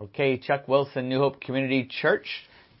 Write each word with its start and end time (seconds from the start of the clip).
Okay, 0.00 0.38
Chuck 0.38 0.68
Wilson, 0.68 1.08
New 1.08 1.18
Hope 1.18 1.40
Community 1.40 1.88
Church, 2.00 2.28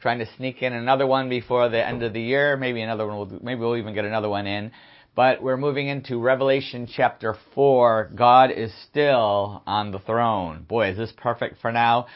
trying 0.00 0.20
to 0.20 0.26
sneak 0.36 0.62
in 0.62 0.72
another 0.72 1.04
one 1.04 1.28
before 1.28 1.68
the 1.68 1.84
end 1.84 2.04
of 2.04 2.12
the 2.12 2.20
year. 2.20 2.56
Maybe 2.56 2.80
another 2.80 3.08
one. 3.08 3.16
Will, 3.16 3.40
maybe 3.42 3.58
we'll 3.60 3.76
even 3.76 3.92
get 3.92 4.04
another 4.04 4.28
one 4.28 4.46
in. 4.46 4.70
But 5.16 5.42
we're 5.42 5.56
moving 5.56 5.88
into 5.88 6.20
Revelation 6.20 6.86
chapter 6.88 7.34
four. 7.56 8.12
God 8.14 8.52
is 8.52 8.72
still 8.88 9.64
on 9.66 9.90
the 9.90 9.98
throne. 9.98 10.64
Boy, 10.68 10.90
is 10.90 10.96
this 10.96 11.12
perfect 11.16 11.60
for 11.60 11.72
now. 11.72 12.06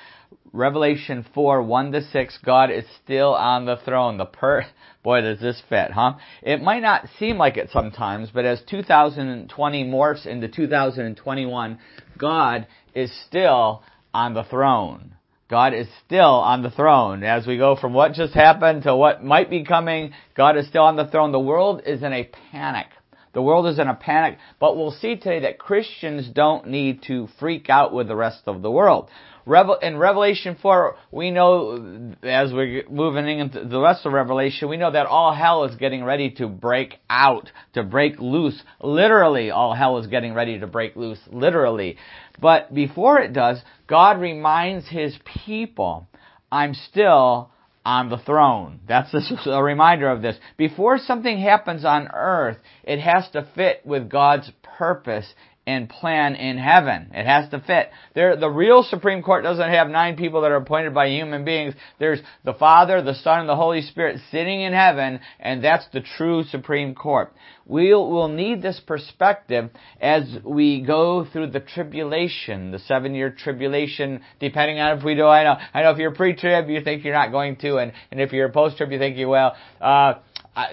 Revelation 0.53 1.25
4, 1.35 1.63
1 1.63 1.93
to 1.93 2.03
6, 2.03 2.39
God 2.45 2.71
is 2.71 2.85
still 3.03 3.35
on 3.35 3.65
the 3.65 3.79
throne. 3.85 4.19
The 4.19 4.27
per, 4.27 4.67
boy, 5.03 5.23
does 5.23 5.41
this 5.41 5.63
fit, 5.69 5.91
huh? 5.93 6.15
It 6.43 6.61
might 6.61 6.83
not 6.83 7.09
seem 7.19 7.39
like 7.39 7.57
it 7.57 7.71
sometimes, 7.73 8.29
but 8.33 8.45
as 8.45 8.61
2020 8.69 9.85
morphs 9.85 10.27
into 10.27 10.49
2021, 10.49 11.79
God 12.19 12.67
is 12.95 13.11
still 13.27 13.83
on 14.15 14.35
the 14.35 14.45
throne. 14.45 15.15
God 15.49 15.75
is 15.75 15.87
still 16.07 16.25
on 16.25 16.63
the 16.63 16.71
throne. 16.71 17.23
As 17.23 17.47
we 17.47 17.59
go 17.59 17.77
from 17.77 17.93
what 17.93 18.15
just 18.15 18.33
happened 18.33 18.85
to 18.85 18.97
what 18.97 19.23
might 19.23 19.51
be 19.51 19.65
coming, 19.65 20.13
God 20.35 20.57
is 20.57 20.67
still 20.67 20.85
on 20.85 20.97
the 20.97 21.07
throne. 21.07 21.33
The 21.33 21.39
world 21.39 21.83
is 21.85 22.03
in 22.03 22.13
a 22.13 22.31
panic. 22.51 22.87
The 23.35 23.43
world 23.43 23.67
is 23.67 23.79
in 23.79 23.89
a 23.89 23.95
panic, 23.95 24.39
but 24.61 24.77
we'll 24.77 24.91
see 24.91 25.17
today 25.17 25.41
that 25.41 25.59
Christians 25.59 26.29
don't 26.29 26.69
need 26.69 27.03
to 27.05 27.29
freak 27.39 27.71
out 27.71 27.95
with 27.95 28.09
the 28.09 28.17
rest 28.17 28.43
of 28.47 28.61
the 28.61 28.71
world 28.71 29.09
in 29.47 29.97
Revelation 29.97 30.57
4, 30.61 30.97
we 31.11 31.31
know, 31.31 32.15
as 32.23 32.53
we're 32.53 32.85
moving 32.89 33.39
into 33.39 33.65
the 33.65 33.81
rest 33.81 34.07
of 34.07 34.13
Revelation, 34.13 34.69
we 34.69 34.77
know 34.77 34.91
that 34.91 35.07
all 35.07 35.35
hell 35.35 35.65
is 35.65 35.77
getting 35.77 36.05
ready 36.05 36.31
to 36.33 36.47
break 36.47 36.99
out, 37.11 37.51
to 37.75 37.83
break 37.83 38.19
loose. 38.19 38.63
Literally, 38.81 39.51
all 39.51 39.75
hell 39.75 39.99
is 39.99 40.07
getting 40.07 40.35
ready 40.35 40.59
to 40.59 40.67
break 40.67 40.97
loose. 40.97 41.21
Literally. 41.31 41.97
But 42.41 42.73
before 42.75 43.21
it 43.21 43.33
does, 43.33 43.61
God 43.87 44.21
reminds 44.21 44.89
His 44.89 45.17
people, 45.45 46.09
I'm 46.51 46.75
still 46.75 47.51
on 47.85 48.11
the 48.11 48.19
throne. 48.19 48.81
That's 48.87 49.13
a 49.47 49.63
reminder 49.63 50.09
of 50.09 50.23
this. 50.23 50.37
Before 50.57 50.99
something 50.99 51.41
happens 51.41 51.85
on 51.85 52.09
earth, 52.15 52.59
it 52.85 53.01
has 53.01 53.29
to 53.31 53.49
fit 53.55 53.83
with 53.85 54.09
God's 54.09 54.51
purpose 54.63 55.27
and 55.67 55.89
plan 55.89 56.35
in 56.35 56.59
heaven. 56.59 57.11
It 57.13 57.25
has 57.25 57.49
to 57.51 57.61
fit. 57.61 57.91
There, 58.15 58.37
the 58.37 58.51
real 58.51 58.83
Supreme 58.83 59.23
Court 59.23 59.45
doesn't 59.45 59.71
have 59.71 59.89
nine 59.89 60.17
people 60.17 60.41
that 60.43 60.51
are 60.51 60.57
appointed 60.57 60.93
by 60.93 61.09
human 61.09 61.45
beings. 61.45 61.75
There's 62.01 62.21
the 62.45 62.55
Father, 62.55 63.01
the 63.01 63.15
Son, 63.15 63.41
and 63.41 63.49
the 63.49 63.57
Holy 63.57 63.83
Spirit 63.83 64.21
sitting 64.33 64.63
in 64.63 64.73
heaven, 64.73 65.21
and 65.39 65.63
that's 65.63 65.87
the 65.93 66.01
true 66.01 66.43
Supreme 66.45 66.97
Court. 66.97 67.33
We'll, 67.65 68.11
we'll 68.11 68.29
need 68.29 68.61
this 68.61 68.81
perspective 68.85 69.71
as 70.01 70.25
we 70.45 70.83
go 70.83 71.25
through 71.25 71.53
the 71.53 71.61
tribulation, 71.61 72.73
the 72.73 72.81
seven-year 72.81 73.31
tribulation, 73.39 74.23
depending 74.41 74.81
on 74.81 74.99
if 74.99 75.05
we 75.05 75.15
do, 75.15 75.27
I 75.27 75.45
know, 75.45 75.57
I 75.73 75.83
know 75.83 75.91
if 75.91 75.99
you're 75.99 76.11
pre-trib, 76.11 76.69
you 76.69 76.83
think 76.83 77.05
you're 77.05 77.15
not 77.15 77.31
going 77.31 77.55
to, 77.59 77.77
and, 77.77 77.93
and 78.11 78.21
if 78.21 78.33
you're 78.33 78.49
post-trib, 78.49 78.91
you 78.91 78.99
think 78.99 79.17
you 79.17 79.29
will. 79.29 79.53
Uh, 79.81 80.15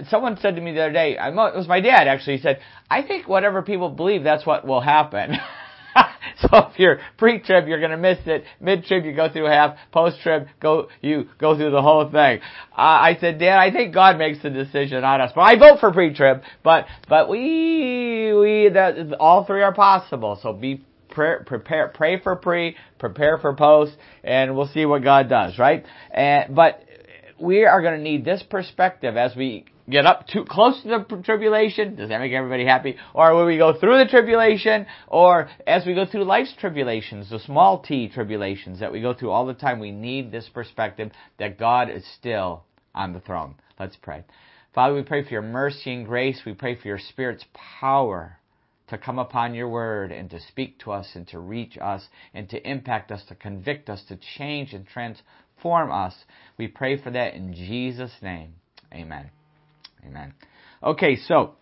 someone 0.10 0.38
said 0.42 0.56
to 0.56 0.62
me 0.62 0.74
the 0.74 0.82
other 0.82 0.94
day, 0.94 1.18
it 1.20 1.34
was 1.34 1.68
my 1.68 1.82
dad 1.82 2.08
actually, 2.08 2.38
he 2.38 2.42
said, 2.42 2.60
I 2.90 3.02
think 3.02 3.28
whatever 3.28 3.62
people 3.62 3.90
believe, 3.90 4.24
that's 4.24 4.46
what 4.46 4.66
will 4.66 4.82
happen. 4.82 5.38
so 6.42 6.50
if 6.54 6.80
you're 6.80 7.00
pre-trib, 7.18 7.68
you're 7.68 7.80
going 7.80 7.92
to 7.92 7.98
miss 7.98 8.20
it. 8.26 8.44
Mid-trib, 8.60 9.06
you 9.06 9.16
go 9.16 9.32
through 9.32 9.46
half. 9.46 9.78
Post-trib, 9.92 10.48
go 10.62 10.90
you 11.02 11.30
go 11.40 11.56
through 11.56 11.72
the 11.72 11.82
whole 11.82 12.06
thing. 12.06 12.40
Uh, 12.72 12.82
I 12.82 13.18
said, 13.20 13.40
Dad, 13.40 13.58
I 13.58 13.72
think 13.72 13.94
God 13.94 14.18
makes 14.18 14.42
the 14.42 14.50
decision, 14.50 15.02
not 15.02 15.22
us. 15.22 15.32
But 15.34 15.42
I 15.42 15.58
vote 15.58 15.80
for 15.80 15.92
pre-trib. 15.92 16.42
But 16.64 16.86
but 17.08 17.30
we 17.30 18.34
we 18.34 18.70
that 18.74 19.16
all 19.20 19.46
three 19.46 19.64
are 19.64 19.74
possible. 19.74 20.40
So 20.42 20.54
be 20.54 20.84
Pray, 21.12 21.38
prepare, 21.44 21.88
pray 21.88 22.20
for 22.20 22.36
pre, 22.36 22.76
prepare 23.00 23.40
for 23.40 23.56
post, 23.56 23.94
and 24.24 24.56
we'll 24.56 24.68
see 24.68 24.86
what 24.86 25.04
God 25.04 25.28
does, 25.28 25.58
right? 25.58 25.84
And, 26.12 26.56
but 26.56 26.84
we 27.42 27.66
are 27.66 27.82
going 27.82 27.98
to 27.98 28.04
need 28.04 28.26
this 28.26 28.44
perspective 28.44 29.18
as 29.18 29.36
we 29.36 29.66
get 29.90 30.06
up 30.06 30.28
too 30.28 30.46
close 30.46 30.82
to 30.84 30.88
the 30.88 31.22
tribulation. 31.24 31.96
Does 31.96 32.10
that 32.10 32.20
make 32.20 32.32
everybody 32.32 32.66
happy? 32.66 32.98
Or 33.14 33.34
will 33.34 33.46
we 33.46 33.58
go 33.58 33.78
through 33.80 33.98
the 33.98 34.10
tribulation? 34.10 34.86
Or 35.08 35.50
as 35.66 35.86
we 35.86 35.96
go 35.96 36.06
through 36.06 36.26
life's 36.26 36.54
tribulations, 36.60 37.30
the 37.30 37.40
small 37.40 37.80
t 37.80 38.08
tribulations 38.10 38.80
that 38.80 38.92
we 38.92 39.02
go 39.02 39.14
through 39.14 39.32
all 39.32 39.46
the 39.46 39.54
time, 39.54 39.80
we 39.80 39.92
need 39.92 40.32
this 40.32 40.50
perspective 40.54 41.12
that 41.40 41.58
God 41.58 41.90
is 41.90 42.06
still 42.16 42.64
on 42.94 43.14
the 43.14 43.20
throne. 43.20 43.56
Let's 43.80 43.96
pray. 43.96 44.24
Father, 44.76 44.94
we 44.94 45.02
pray 45.02 45.24
for 45.24 45.30
your 45.30 45.42
mercy 45.42 45.92
and 45.94 46.06
grace. 46.06 46.42
We 46.46 46.54
pray 46.54 46.76
for 46.76 46.88
your 46.88 47.00
Spirit's 47.00 47.46
power 47.80 48.38
to 48.90 48.98
come 48.98 49.20
upon 49.20 49.54
your 49.54 49.70
word 49.70 50.12
and 50.12 50.30
to 50.32 50.40
speak 50.40 50.80
to 50.80 50.92
us 50.92 51.08
and 51.14 51.28
to 51.28 51.40
reach 51.40 51.78
us 51.80 52.08
and 52.34 52.50
to 52.50 52.70
impact 52.70 53.12
us, 53.12 53.24
to 53.30 53.36
convict 53.36 53.90
us, 53.90 54.04
to 54.08 54.18
change 54.38 54.74
and 54.74 54.86
transform 54.88 55.26
us. 55.64 56.16
We 56.58 56.68
pray 56.68 57.02
for 57.02 57.12
that 57.12 57.34
in 57.34 57.54
Jesus' 57.54 58.12
name. 58.22 58.56
Amen. 58.94 59.30
Amen. 60.06 60.34
Okay, 60.84 61.18
so 61.18 61.56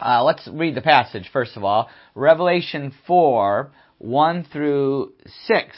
uh, 0.00 0.22
let's 0.24 0.48
read 0.52 0.74
the 0.74 0.80
passage 0.80 1.28
first 1.32 1.56
of 1.56 1.64
all. 1.64 1.88
Revelation 2.14 2.92
4, 3.06 3.70
1 3.98 4.46
through 4.52 5.12
6. 5.46 5.76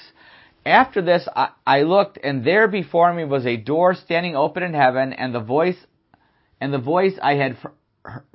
After 0.64 1.02
this, 1.02 1.26
I, 1.34 1.50
I 1.66 1.82
looked, 1.82 2.18
and 2.22 2.44
there 2.44 2.68
before 2.68 3.12
me 3.12 3.24
was 3.24 3.46
a 3.46 3.56
door 3.56 3.94
standing 3.94 4.36
open 4.36 4.62
in 4.62 4.74
heaven, 4.74 5.12
and 5.12 5.34
the 5.34 5.40
voice, 5.40 5.76
and 6.60 6.72
the 6.72 6.78
voice 6.78 7.14
I 7.22 7.34
had 7.34 7.56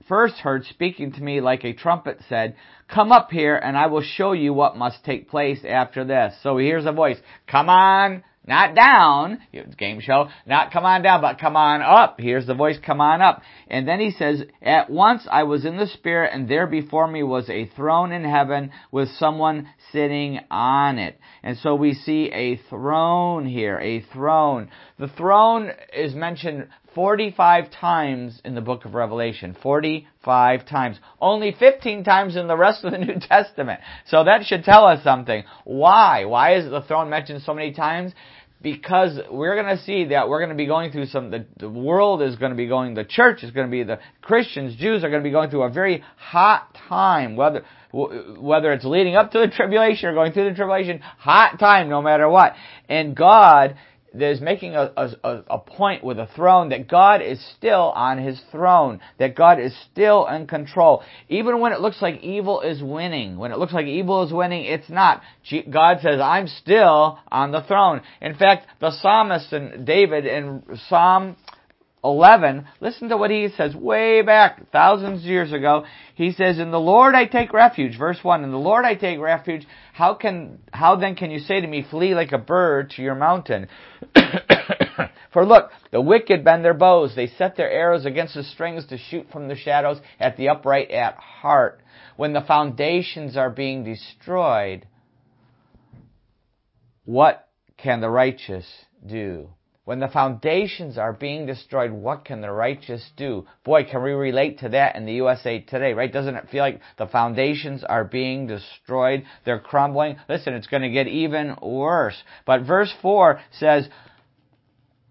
first 0.07 0.35
heard 0.35 0.65
speaking 0.65 1.11
to 1.13 1.21
me 1.21 1.41
like 1.41 1.63
a 1.63 1.73
trumpet 1.73 2.19
said, 2.27 2.55
Come 2.87 3.11
up 3.11 3.31
here, 3.31 3.55
and 3.55 3.77
I 3.77 3.87
will 3.87 4.01
show 4.01 4.31
you 4.33 4.53
what 4.53 4.77
must 4.77 5.03
take 5.03 5.29
place 5.29 5.59
after 5.67 6.03
this. 6.03 6.35
So 6.43 6.57
here's 6.57 6.85
a 6.85 6.91
voice, 6.91 7.17
Come 7.47 7.69
on, 7.69 8.23
not 8.47 8.75
down, 8.75 9.39
game 9.77 9.99
show, 9.99 10.29
not 10.45 10.71
come 10.71 10.85
on 10.85 11.01
down, 11.01 11.21
but 11.21 11.39
come 11.39 11.55
on 11.55 11.81
up. 11.81 12.19
Here's 12.19 12.45
the 12.45 12.53
voice, 12.53 12.77
come 12.85 13.01
on 13.01 13.21
up. 13.21 13.41
And 13.67 13.87
then 13.87 13.99
he 13.99 14.11
says, 14.11 14.43
At 14.61 14.89
once 14.89 15.27
I 15.29 15.43
was 15.43 15.65
in 15.65 15.77
the 15.77 15.87
Spirit, 15.87 16.31
and 16.33 16.47
there 16.47 16.67
before 16.67 17.07
me 17.07 17.23
was 17.23 17.49
a 17.49 17.65
throne 17.75 18.11
in 18.11 18.23
heaven 18.23 18.71
with 18.91 19.09
someone 19.17 19.67
sitting 19.91 20.39
on 20.51 20.99
it. 20.99 21.19
And 21.43 21.57
so 21.57 21.75
we 21.75 21.93
see 21.93 22.31
a 22.31 22.57
throne 22.69 23.45
here, 23.45 23.79
a 23.79 24.01
throne. 24.13 24.69
The 24.99 25.07
throne 25.07 25.71
is 25.93 26.13
mentioned 26.13 26.67
45 26.95 27.71
times 27.71 28.41
in 28.43 28.55
the 28.55 28.61
book 28.61 28.85
of 28.85 28.93
Revelation. 28.93 29.55
45 29.61 30.65
times. 30.65 30.97
Only 31.21 31.53
15 31.57 32.03
times 32.03 32.35
in 32.35 32.47
the 32.47 32.57
rest 32.57 32.83
of 32.83 32.93
the 32.93 32.97
New 33.05 33.19
Testament. 33.19 33.81
So 34.07 34.23
that 34.23 34.45
should 34.45 34.63
tell 34.63 34.85
us 34.85 35.03
something. 35.03 35.43
Why? 35.65 36.25
Why 36.25 36.55
is 36.55 36.69
the 36.69 36.81
throne 36.81 37.09
mentioned 37.09 37.43
so 37.43 37.53
many 37.53 37.73
times? 37.73 38.13
because 38.65 39.19
we're 39.29 39.61
going 39.61 39.77
to 39.77 39.83
see 39.83 40.05
that 40.05 40.27
we're 40.27 40.39
going 40.39 40.49
to 40.49 40.55
be 40.55 40.65
going 40.65 40.91
through 40.91 41.05
some, 41.05 41.29
the, 41.29 41.45
the 41.59 41.69
world 41.69 42.23
is 42.23 42.35
going 42.35 42.49
to 42.49 42.55
be 42.55 42.65
going, 42.65 42.95
the 42.95 43.03
church 43.03 43.43
is 43.43 43.51
going 43.51 43.67
to 43.67 43.71
be, 43.71 43.83
the 43.83 43.99
Christians, 44.23 44.75
Jews 44.75 45.03
are 45.03 45.09
going 45.11 45.21
to 45.21 45.27
be 45.27 45.31
going 45.31 45.51
through 45.51 45.61
a 45.61 45.69
very 45.69 46.03
hot 46.17 46.75
time, 46.89 47.35
whether, 47.35 47.63
whether 47.91 48.73
it's 48.73 48.83
leading 48.83 49.15
up 49.15 49.31
to 49.33 49.39
the 49.39 49.49
tribulation 49.49 50.09
or 50.09 50.15
going 50.15 50.31
through 50.31 50.49
the 50.49 50.55
tribulation, 50.55 50.99
hot 50.99 51.59
time 51.59 51.89
no 51.89 52.01
matter 52.01 52.27
what. 52.27 52.53
And 52.89 53.15
God 53.15 53.77
that 54.17 54.31
is 54.31 54.41
making 54.41 54.75
a, 54.75 54.91
a, 54.95 55.43
a, 55.49 55.59
point 55.59 56.03
with 56.03 56.17
a 56.19 56.27
throne 56.35 56.69
that 56.69 56.87
God 56.87 57.21
is 57.21 57.43
still 57.57 57.91
on 57.95 58.17
his 58.17 58.39
throne, 58.51 58.99
that 59.19 59.35
God 59.35 59.59
is 59.59 59.75
still 59.91 60.25
in 60.27 60.47
control. 60.47 61.03
Even 61.29 61.59
when 61.59 61.73
it 61.73 61.81
looks 61.81 62.01
like 62.01 62.21
evil 62.21 62.61
is 62.61 62.81
winning, 62.81 63.37
when 63.37 63.51
it 63.51 63.57
looks 63.57 63.73
like 63.73 63.87
evil 63.87 64.23
is 64.25 64.31
winning, 64.31 64.65
it's 64.65 64.89
not. 64.89 65.21
God 65.69 65.99
says, 66.01 66.19
I'm 66.21 66.47
still 66.47 67.19
on 67.31 67.51
the 67.51 67.63
throne. 67.63 68.01
In 68.21 68.35
fact, 68.35 68.67
the 68.79 68.91
psalmist 68.91 69.51
and 69.53 69.85
David 69.85 70.25
in 70.25 70.63
Psalm 70.87 71.35
11, 72.05 72.67
listen 72.79 73.09
to 73.09 73.17
what 73.17 73.31
he 73.31 73.49
says 73.57 73.75
way 73.75 74.21
back, 74.21 74.71
thousands 74.71 75.21
of 75.21 75.25
years 75.25 75.51
ago. 75.51 75.85
He 76.13 76.31
says, 76.31 76.59
In 76.59 76.71
the 76.71 76.79
Lord 76.79 77.15
I 77.15 77.25
take 77.25 77.51
refuge. 77.51 77.97
Verse 77.97 78.19
1, 78.21 78.43
In 78.43 78.51
the 78.51 78.57
Lord 78.57 78.85
I 78.85 78.93
take 78.93 79.19
refuge. 79.19 79.65
How 79.91 80.13
can, 80.13 80.59
how 80.71 80.95
then 80.95 81.15
can 81.15 81.31
you 81.31 81.39
say 81.39 81.59
to 81.59 81.67
me, 81.67 81.85
flee 81.89 82.13
like 82.13 82.31
a 82.31 82.37
bird 82.37 82.91
to 82.91 83.01
your 83.01 83.15
mountain? 83.15 83.67
For 85.33 85.45
look, 85.45 85.71
the 85.91 86.01
wicked 86.01 86.43
bend 86.43 86.63
their 86.63 86.73
bows. 86.73 87.13
They 87.15 87.27
set 87.27 87.57
their 87.57 87.69
arrows 87.69 88.05
against 88.05 88.35
the 88.35 88.43
strings 88.43 88.85
to 88.87 88.97
shoot 88.97 89.27
from 89.31 89.47
the 89.47 89.55
shadows 89.55 89.99
at 90.19 90.37
the 90.37 90.49
upright 90.49 90.91
at 90.91 91.15
heart. 91.15 91.81
When 92.15 92.33
the 92.33 92.41
foundations 92.41 93.35
are 93.35 93.49
being 93.49 93.83
destroyed, 93.83 94.87
what 97.03 97.49
can 97.77 97.99
the 97.99 98.09
righteous 98.09 98.65
do? 99.05 99.49
When 99.85 99.99
the 99.99 100.07
foundations 100.07 100.97
are 100.97 101.13
being 101.13 101.45
destroyed, 101.45 101.91
what 101.91 102.25
can 102.25 102.41
the 102.41 102.51
righteous 102.51 103.11
do? 103.15 103.45
Boy, 103.63 103.83
can 103.83 104.01
we 104.01 104.11
relate 104.11 104.59
to 104.59 104.69
that 104.69 104.95
in 104.95 105.05
the 105.05 105.13
USA 105.13 105.59
today, 105.59 105.93
right? 105.93 106.11
Doesn't 106.11 106.35
it 106.35 106.49
feel 106.49 106.63
like 106.63 106.81
the 106.97 107.05
foundations 107.05 107.83
are 107.83 108.03
being 108.03 108.47
destroyed? 108.47 109.25
They're 109.45 109.59
crumbling. 109.59 110.17
Listen, 110.27 110.55
it's 110.55 110.65
going 110.65 110.81
to 110.81 110.89
get 110.89 111.07
even 111.07 111.55
worse. 111.61 112.17
But 112.47 112.63
verse 112.63 112.91
4 113.03 113.39
says, 113.51 113.87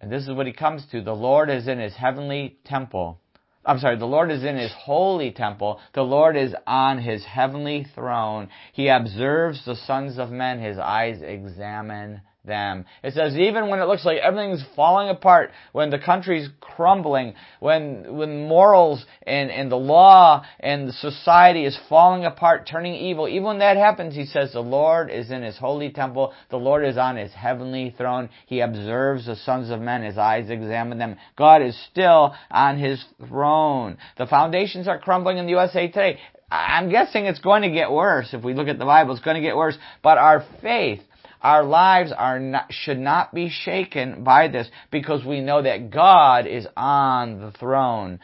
and 0.01 0.11
this 0.11 0.25
is 0.25 0.35
what 0.35 0.47
he 0.47 0.53
comes 0.53 0.85
to, 0.91 1.01
the 1.01 1.15
Lord 1.15 1.51
is 1.51 1.69
in 1.69 1.79
his 1.79 1.95
heavenly 1.95 2.59
temple. 2.65 3.21
I'm 3.65 3.79
sorry, 3.79 3.97
the 3.97 4.07
Lord 4.07 4.33
is 4.33 4.43
in 4.43 4.57
his 4.57 4.73
holy 4.77 5.31
temple. 5.31 5.81
The 5.95 6.03
Lord 6.03 6.37
is 6.37 6.53
on 6.67 6.99
his 6.99 7.25
heavenly 7.25 7.87
throne. 7.95 8.49
He 8.73 8.89
observes 8.89 9.65
the 9.65 9.77
sons 9.77 10.19
of 10.19 10.31
men. 10.31 10.61
His 10.61 10.79
eyes 10.79 11.23
examine 11.23 12.23
them. 12.45 12.85
It 13.03 13.15
says 13.15 13.37
even 13.37 13.69
when 13.69 13.81
it 13.81 13.87
looks 13.87 14.05
like 14.05 14.19
everything's 14.19 14.65
falling 14.77 15.09
apart, 15.09 15.51
when 15.73 15.91
the 15.91 15.99
country's 15.99 16.49
crumbling, 16.61 17.35
when 17.61 18.17
when 18.17 18.47
morals 18.47 19.05
and, 19.27 19.51
and 19.51 19.71
the 19.71 19.77
law 19.77 20.45
and 20.61 20.89
the 20.89 20.93
society 20.93 21.65
is 21.65 21.79
falling 21.89 22.25
apart, 22.25 22.67
turning 22.67 22.95
evil, 22.95 23.29
even 23.29 23.45
when 23.45 23.59
that 23.61 23.77
happens, 23.77 24.15
he 24.15 24.27
says 24.27 24.53
the 24.53 24.61
Lord 24.61 25.11
is 25.11 25.31
in 25.31 25.43
his 25.43 25.57
holy 25.57 25.91
temple, 25.91 26.33
the 26.51 26.57
Lord 26.57 26.85
is 26.85 26.99
on 26.99 27.17
his 27.17 27.33
heavenly 27.33 27.95
throne, 27.97 28.29
he 28.47 28.61
observes 28.61 29.27
the 29.27 29.37
sons 29.37 29.71
of 29.71 29.81
men, 29.81 30.03
his 30.03 30.19
eyes 30.19 30.51
examine 30.51 30.99
them. 30.99 31.17
God 31.37 31.63
is 31.63 31.79
still 31.91 32.35
on 32.51 32.79
his 32.79 33.05
throne. 33.29 33.97
The 34.19 34.27
foundations 34.27 34.89
are 34.89 34.99
crumbling 34.99 35.39
in 35.39 35.47
the 35.47 35.53
USA 35.53 35.87
today. 35.87 36.19
I'm 36.51 36.91
guessing 36.91 37.25
it's 37.25 37.41
going 37.41 37.63
to 37.63 37.71
get 37.71 37.91
worse 37.91 38.33
if 38.33 38.45
we 38.45 38.55
look 38.55 38.69
at 38.69 38.79
the 38.79 38.85
Bible. 38.85 39.15
It's 39.15 39.25
going 39.25 39.37
to 39.37 39.41
get 39.41 39.57
worse. 39.57 39.77
But 40.03 40.19
our 40.19 40.45
faith, 40.63 41.01
our 41.45 41.63
lives 41.63 42.11
are 42.11 42.41
not, 42.41 42.73
should 42.73 42.99
not 42.99 43.35
be 43.35 43.51
shaken 43.51 44.25
by 44.25 44.49
this 44.49 44.67
because 44.91 45.25
we 45.25 45.41
know 45.41 45.63
that 45.63 45.91
God 45.91 46.47
is 46.47 46.67
on 46.75 47.39
the 47.39 47.53
throne. 47.53 48.19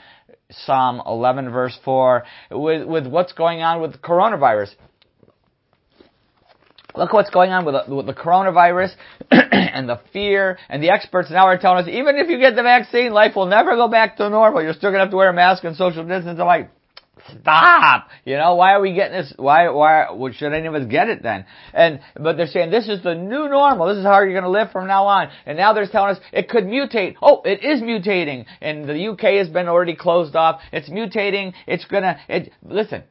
Psalm 0.51 1.01
11 1.07 1.53
verse 1.53 1.79
4 1.85 2.25
with, 2.51 2.89
with 2.89 3.07
what's 3.07 3.33
going 3.33 3.61
on 3.61 3.81
with 3.83 4.01
coronavirus. 4.01 4.75
Look 6.97 7.13
what's 7.13 7.31
going 7.31 7.53
on 7.53 7.65
with 7.65 7.75
the, 7.87 7.95
with 7.95 8.07
the 8.07 8.15
coronavirus 8.15 8.95
and 9.31 9.89
the 9.89 10.01
fear 10.13 10.59
and 10.69 10.83
the 10.83 10.91
experts 10.91 11.31
now 11.31 11.47
are 11.47 11.59
telling 11.59 11.85
us 11.85 11.89
even 11.89 12.17
if 12.17 12.29
you 12.29 12.39
get 12.39 12.57
the 12.57 12.63
vaccine, 12.63 13.13
life 13.13 13.37
will 13.37 13.47
never 13.47 13.77
go 13.77 13.87
back 13.87 14.17
to 14.17 14.29
normal. 14.31 14.63
You're 14.63 14.73
still 14.73 14.91
gonna 14.91 15.05
have 15.05 15.11
to 15.11 15.17
wear 15.17 15.29
a 15.29 15.35
mask 15.35 15.63
and 15.63 15.77
social 15.77 16.05
distance. 16.05 16.41
I'm 16.41 16.47
like, 16.47 16.71
stop. 17.41 18.09
You 18.25 18.37
know, 18.37 18.55
why 18.55 18.73
are 18.73 18.81
we 18.81 18.95
getting 18.95 19.19
this? 19.19 19.33
Why, 19.37 19.69
why, 19.71 20.11
well, 20.13 20.33
should 20.33 20.53
any 20.53 20.67
of 20.67 20.75
us 20.75 20.87
get 20.87 21.09
it 21.09 21.23
then? 21.23 21.45
And, 21.73 22.01
but 22.17 22.37
they're 22.37 22.47
saying 22.47 22.71
this 22.71 22.89
is 22.89 23.03
the 23.03 23.15
new 23.15 23.49
normal. 23.49 23.89
This 23.89 23.99
is 23.99 24.05
how 24.05 24.21
you're 24.21 24.33
going 24.33 24.45
to 24.45 24.51
live 24.51 24.71
from 24.73 24.87
now 24.87 25.07
on. 25.07 25.29
And 25.47 25.57
now 25.57 25.73
they're 25.73 25.87
telling 25.87 26.17
us 26.17 26.23
it 26.33 26.49
could 26.49 26.65
mutate. 26.65 27.17
Oh, 27.23 27.43
it 27.45 27.65
is 27.65 27.83
mutating. 27.83 28.47
And 28.61 28.89
the 28.89 29.09
UK 29.09 29.39
has 29.39 29.49
been 29.49 29.69
already 29.69 29.97
closed 29.97 30.37
off. 30.37 30.61
It's 30.73 30.89
mutating. 30.89 31.55
It's 31.67 31.85
gonna, 31.85 32.19
it, 32.29 32.53
listen, 32.63 33.05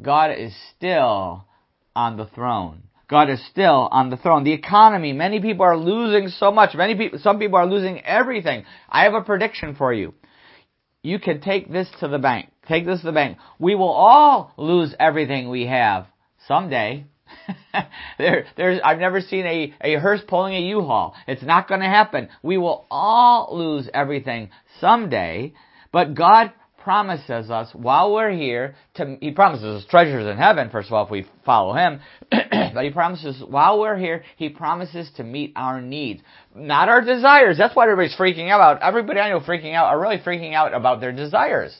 God 0.00 0.32
is 0.32 0.54
still 0.76 1.46
on 1.94 2.16
the 2.16 2.26
throne. 2.26 2.82
God 3.08 3.30
is 3.30 3.44
still 3.46 3.88
on 3.90 4.10
the 4.10 4.16
throne. 4.16 4.42
The 4.44 4.52
economy, 4.52 5.12
many 5.12 5.40
people 5.40 5.64
are 5.64 5.76
losing 5.76 6.28
so 6.28 6.50
much. 6.50 6.74
Many 6.74 6.96
people, 6.96 7.20
some 7.20 7.38
people 7.38 7.56
are 7.56 7.66
losing 7.66 8.04
everything. 8.04 8.64
I 8.88 9.04
have 9.04 9.14
a 9.14 9.20
prediction 9.20 9.76
for 9.76 9.92
you. 9.92 10.12
You 11.02 11.20
can 11.20 11.40
take 11.40 11.70
this 11.70 11.88
to 12.00 12.08
the 12.08 12.18
bank. 12.18 12.50
Take 12.68 12.86
this 12.86 13.00
to 13.00 13.06
the 13.06 13.12
bank. 13.12 13.38
We 13.58 13.74
will 13.74 13.90
all 13.90 14.52
lose 14.56 14.94
everything 14.98 15.48
we 15.48 15.66
have 15.66 16.06
someday. 16.46 17.06
there, 18.18 18.46
there's, 18.56 18.80
I've 18.84 18.98
never 18.98 19.20
seen 19.20 19.46
a, 19.46 19.74
a 19.80 19.94
hearse 20.00 20.20
pulling 20.26 20.54
a 20.54 20.60
U-Haul. 20.60 21.14
It's 21.26 21.42
not 21.42 21.68
going 21.68 21.80
to 21.80 21.86
happen. 21.86 22.28
We 22.42 22.58
will 22.58 22.86
all 22.90 23.56
lose 23.56 23.88
everything 23.92 24.50
someday, 24.80 25.52
but 25.92 26.14
God 26.14 26.52
promises 26.86 27.50
us 27.50 27.68
while 27.72 28.14
we're 28.14 28.30
here 28.30 28.76
to, 28.94 29.16
He 29.20 29.32
promises 29.32 29.82
us 29.82 29.90
treasures 29.90 30.24
in 30.24 30.36
heaven, 30.36 30.70
first 30.70 30.86
of 30.86 30.94
all, 30.94 31.04
if 31.04 31.10
we 31.10 31.26
follow 31.44 31.74
Him, 31.74 32.00
but 32.30 32.84
He 32.84 32.90
promises 32.90 33.42
while 33.44 33.80
we're 33.80 33.96
here, 33.96 34.22
He 34.36 34.50
promises 34.50 35.10
to 35.16 35.24
meet 35.24 35.52
our 35.56 35.80
needs. 35.80 36.22
Not 36.54 36.88
our 36.88 37.00
desires. 37.00 37.58
That's 37.58 37.74
what 37.74 37.88
everybody's 37.88 38.16
freaking 38.16 38.50
out. 38.50 38.80
Everybody 38.82 39.18
I 39.18 39.30
know 39.30 39.40
freaking 39.40 39.74
out 39.74 39.86
are 39.86 40.00
really 40.00 40.18
freaking 40.18 40.54
out 40.54 40.74
about 40.74 41.00
their 41.00 41.10
desires. 41.10 41.76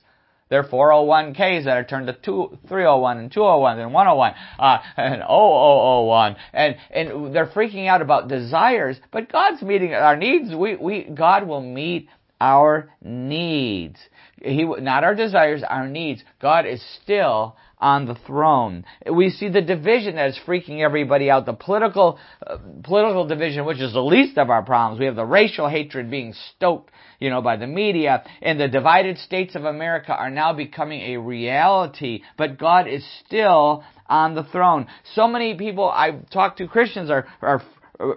Their 0.48 0.62
401ks 0.62 1.64
that 1.64 1.76
are 1.76 1.84
turned 1.84 2.06
to 2.06 2.12
two, 2.12 2.58
301 2.68 3.18
and 3.18 3.32
201 3.32 3.80
and 3.80 3.92
101 3.92 4.34
uh, 4.58 4.78
and 4.96 5.22
0001 5.22 6.36
and 6.52 6.76
and 6.90 7.34
they're 7.34 7.48
freaking 7.48 7.88
out 7.88 8.02
about 8.02 8.28
desires, 8.28 9.00
but 9.10 9.30
God's 9.30 9.62
meeting 9.62 9.92
our 9.92 10.16
needs. 10.16 10.54
We 10.54 10.76
we 10.76 11.04
God 11.04 11.48
will 11.48 11.62
meet 11.62 12.08
our 12.40 12.90
needs. 13.02 13.98
He, 14.42 14.64
not 14.64 15.04
our 15.04 15.14
desires, 15.14 15.62
our 15.68 15.88
needs. 15.88 16.22
God 16.40 16.66
is 16.66 16.84
still 17.02 17.56
on 17.78 18.06
the 18.06 18.14
throne. 18.26 18.84
We 19.10 19.30
see 19.30 19.48
the 19.48 19.60
division 19.60 20.16
that 20.16 20.30
is 20.30 20.40
freaking 20.46 20.80
everybody 20.80 21.30
out. 21.30 21.46
The 21.46 21.52
political, 21.52 22.18
uh, 22.46 22.58
political 22.84 23.26
division, 23.26 23.64
which 23.64 23.80
is 23.80 23.92
the 23.92 24.02
least 24.02 24.38
of 24.38 24.50
our 24.50 24.62
problems. 24.62 24.98
We 24.98 25.06
have 25.06 25.16
the 25.16 25.24
racial 25.24 25.68
hatred 25.68 26.10
being 26.10 26.34
stoked, 26.54 26.90
you 27.20 27.30
know, 27.30 27.42
by 27.42 27.56
the 27.56 27.66
media. 27.66 28.24
And 28.42 28.60
the 28.60 28.68
divided 28.68 29.18
states 29.18 29.54
of 29.54 29.64
America 29.64 30.12
are 30.12 30.30
now 30.30 30.52
becoming 30.52 31.14
a 31.14 31.16
reality. 31.18 32.22
But 32.36 32.58
God 32.58 32.88
is 32.88 33.04
still 33.24 33.84
on 34.08 34.34
the 34.34 34.44
throne. 34.44 34.86
So 35.14 35.26
many 35.26 35.56
people 35.56 35.88
I've 35.88 36.28
talked 36.30 36.58
to, 36.58 36.68
Christians, 36.68 37.10
are, 37.10 37.26
are 37.42 37.62
uh, 37.98 38.12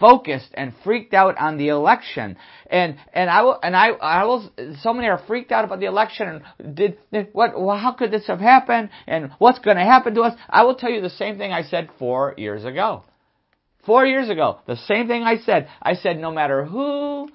focused 0.00 0.48
and 0.54 0.72
freaked 0.84 1.14
out 1.14 1.38
on 1.38 1.58
the 1.58 1.68
election. 1.68 2.36
And 2.70 2.96
and 3.12 3.30
I 3.30 3.42
will 3.42 3.58
and 3.62 3.76
I 3.76 3.88
I 3.90 4.24
will 4.24 4.50
so 4.80 4.92
many 4.92 5.08
are 5.08 5.22
freaked 5.26 5.52
out 5.52 5.64
about 5.64 5.80
the 5.80 5.86
election 5.86 6.42
and 6.56 6.76
did, 6.76 6.98
did 7.12 7.28
what 7.32 7.60
well, 7.60 7.76
how 7.76 7.92
could 7.92 8.10
this 8.10 8.26
have 8.26 8.40
happened 8.40 8.90
and 9.06 9.30
what's 9.38 9.58
going 9.58 9.76
to 9.76 9.84
happen 9.84 10.14
to 10.14 10.22
us? 10.22 10.34
I 10.48 10.64
will 10.64 10.74
tell 10.74 10.90
you 10.90 11.00
the 11.00 11.10
same 11.10 11.38
thing 11.38 11.52
I 11.52 11.62
said 11.62 11.90
4 11.98 12.34
years 12.36 12.64
ago. 12.64 13.04
4 13.86 14.06
years 14.06 14.28
ago, 14.28 14.58
the 14.66 14.76
same 14.76 15.08
thing 15.08 15.22
I 15.22 15.38
said. 15.38 15.68
I 15.80 15.94
said 15.94 16.18
no 16.18 16.30
matter 16.30 16.64
who 16.64 17.28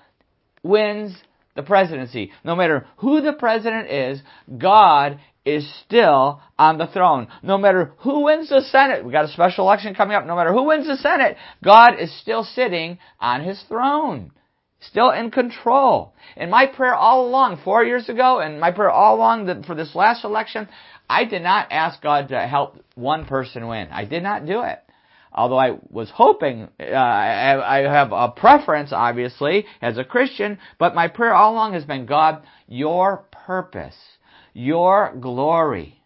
wins 0.64 1.16
the 1.56 1.64
presidency, 1.64 2.32
no 2.44 2.56
matter 2.56 2.88
who 2.98 3.22
the 3.22 3.34
president 3.34 3.90
is, 3.90 4.22
God 4.58 5.20
is 5.46 5.72
still 5.86 6.42
on 6.58 6.78
the 6.78 6.88
throne. 6.88 7.28
No 7.44 7.58
matter 7.58 7.94
who 8.00 8.24
wins 8.24 8.50
the 8.50 8.62
Senate, 8.62 9.06
we 9.06 9.12
got 9.12 9.26
a 9.26 9.34
special 9.34 9.66
election 9.66 9.94
coming 9.94 10.16
up, 10.16 10.26
no 10.26 10.36
matter 10.36 10.54
who 10.54 10.64
wins 10.64 10.88
the 10.88 10.98
Senate, 10.98 11.38
God 11.64 12.00
is 12.00 12.18
still 12.22 12.44
sitting 12.44 12.98
on 13.20 13.44
his 13.44 13.62
throne. 13.68 14.32
Still 14.80 15.12
in 15.12 15.32
control. 15.32 16.14
And 16.36 16.52
my 16.52 16.66
prayer 16.66 16.96
all 16.96 17.26
along, 17.28 17.62
four 17.64 17.86
years 17.86 18.10
ago, 18.10 18.40
and 18.40 18.60
my 18.60 18.72
prayer 18.72 18.90
all 18.90 19.16
along 19.16 19.64
for 19.64 19.76
this 19.76 19.96
last 19.96 20.26
election, 20.26 20.68
I 21.10 21.24
did 21.26 21.42
not 21.42 21.68
ask 21.72 22.02
God 22.02 22.30
to 22.30 22.40
help 22.40 22.84
one 22.96 23.26
person 23.26 23.68
win. 23.68 23.88
I 23.92 24.04
did 24.06 24.24
not 24.24 24.46
do 24.46 24.64
it. 24.64 24.83
Although 25.34 25.60
I 25.60 25.78
was 25.90 26.10
hoping, 26.14 26.70
uh, 26.80 26.84
I, 26.84 27.80
I 27.80 27.82
have 27.82 28.12
a 28.12 28.30
preference, 28.30 28.92
obviously, 28.92 29.66
as 29.82 29.98
a 29.98 30.04
Christian, 30.04 30.60
but 30.78 30.94
my 30.94 31.08
prayer 31.08 31.34
all 31.34 31.54
along 31.54 31.74
has 31.74 31.86
been, 31.86 32.06
God, 32.06 32.44
your 32.68 33.26
purpose 33.32 33.96
your 34.54 35.16
glory. 35.20 36.00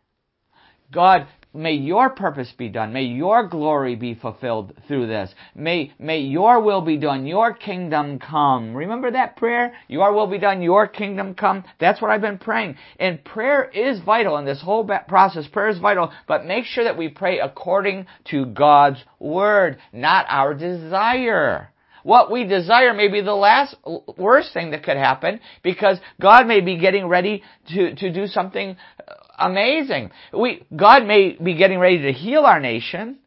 God, 0.91 1.27
may 1.57 1.73
your 1.73 2.09
purpose 2.11 2.53
be 2.57 2.69
done. 2.69 2.93
May 2.93 3.03
your 3.03 3.47
glory 3.47 3.95
be 3.95 4.13
fulfilled 4.13 4.73
through 4.87 5.07
this. 5.07 5.33
May, 5.55 5.91
may 5.99 6.19
your 6.19 6.61
will 6.61 6.81
be 6.81 6.97
done. 6.97 7.25
Your 7.25 7.53
kingdom 7.53 8.19
come. 8.19 8.75
Remember 8.75 9.11
that 9.11 9.35
prayer? 9.35 9.73
Your 9.87 10.13
will 10.13 10.27
be 10.27 10.37
done. 10.37 10.61
Your 10.61 10.87
kingdom 10.87 11.33
come. 11.33 11.63
That's 11.79 12.01
what 12.01 12.11
I've 12.11 12.21
been 12.21 12.37
praying. 12.37 12.77
And 12.99 13.23
prayer 13.23 13.65
is 13.65 13.99
vital 14.01 14.37
in 14.37 14.45
this 14.45 14.61
whole 14.61 14.87
process. 15.07 15.47
Prayer 15.47 15.69
is 15.69 15.79
vital, 15.79 16.11
but 16.27 16.45
make 16.45 16.65
sure 16.65 16.83
that 16.83 16.97
we 16.97 17.09
pray 17.09 17.39
according 17.39 18.05
to 18.25 18.45
God's 18.45 19.03
word, 19.19 19.77
not 19.91 20.25
our 20.29 20.53
desire. 20.53 21.71
What 22.07 22.31
we 22.31 22.45
desire 22.45 22.93
may 22.93 23.09
be 23.09 23.19
the 23.19 23.35
last 23.35 23.75
worst 24.17 24.53
thing 24.53 24.71
that 24.71 24.83
could 24.83 24.95
happen 24.95 25.41
because 25.61 25.99
God 26.21 26.47
may 26.47 26.61
be 26.61 26.77
getting 26.77 27.07
ready 27.07 27.43
to, 27.73 27.95
to 27.95 28.13
do 28.13 28.27
something 28.27 28.77
uh, 29.05 29.13
amazing. 29.37 30.11
We, 30.33 30.65
God 30.75 31.05
may 31.05 31.31
be 31.31 31.55
getting 31.55 31.79
ready 31.79 32.01
to 32.03 32.13
heal 32.13 32.41
our 32.41 32.59
nation. 32.59 33.19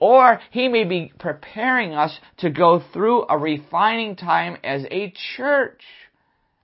Or 0.00 0.40
he 0.52 0.68
may 0.68 0.84
be 0.84 1.12
preparing 1.18 1.92
us 1.92 2.16
to 2.38 2.50
go 2.50 2.82
through 2.92 3.26
a 3.28 3.36
refining 3.36 4.14
time 4.14 4.56
as 4.62 4.84
a 4.90 5.12
church. 5.36 5.82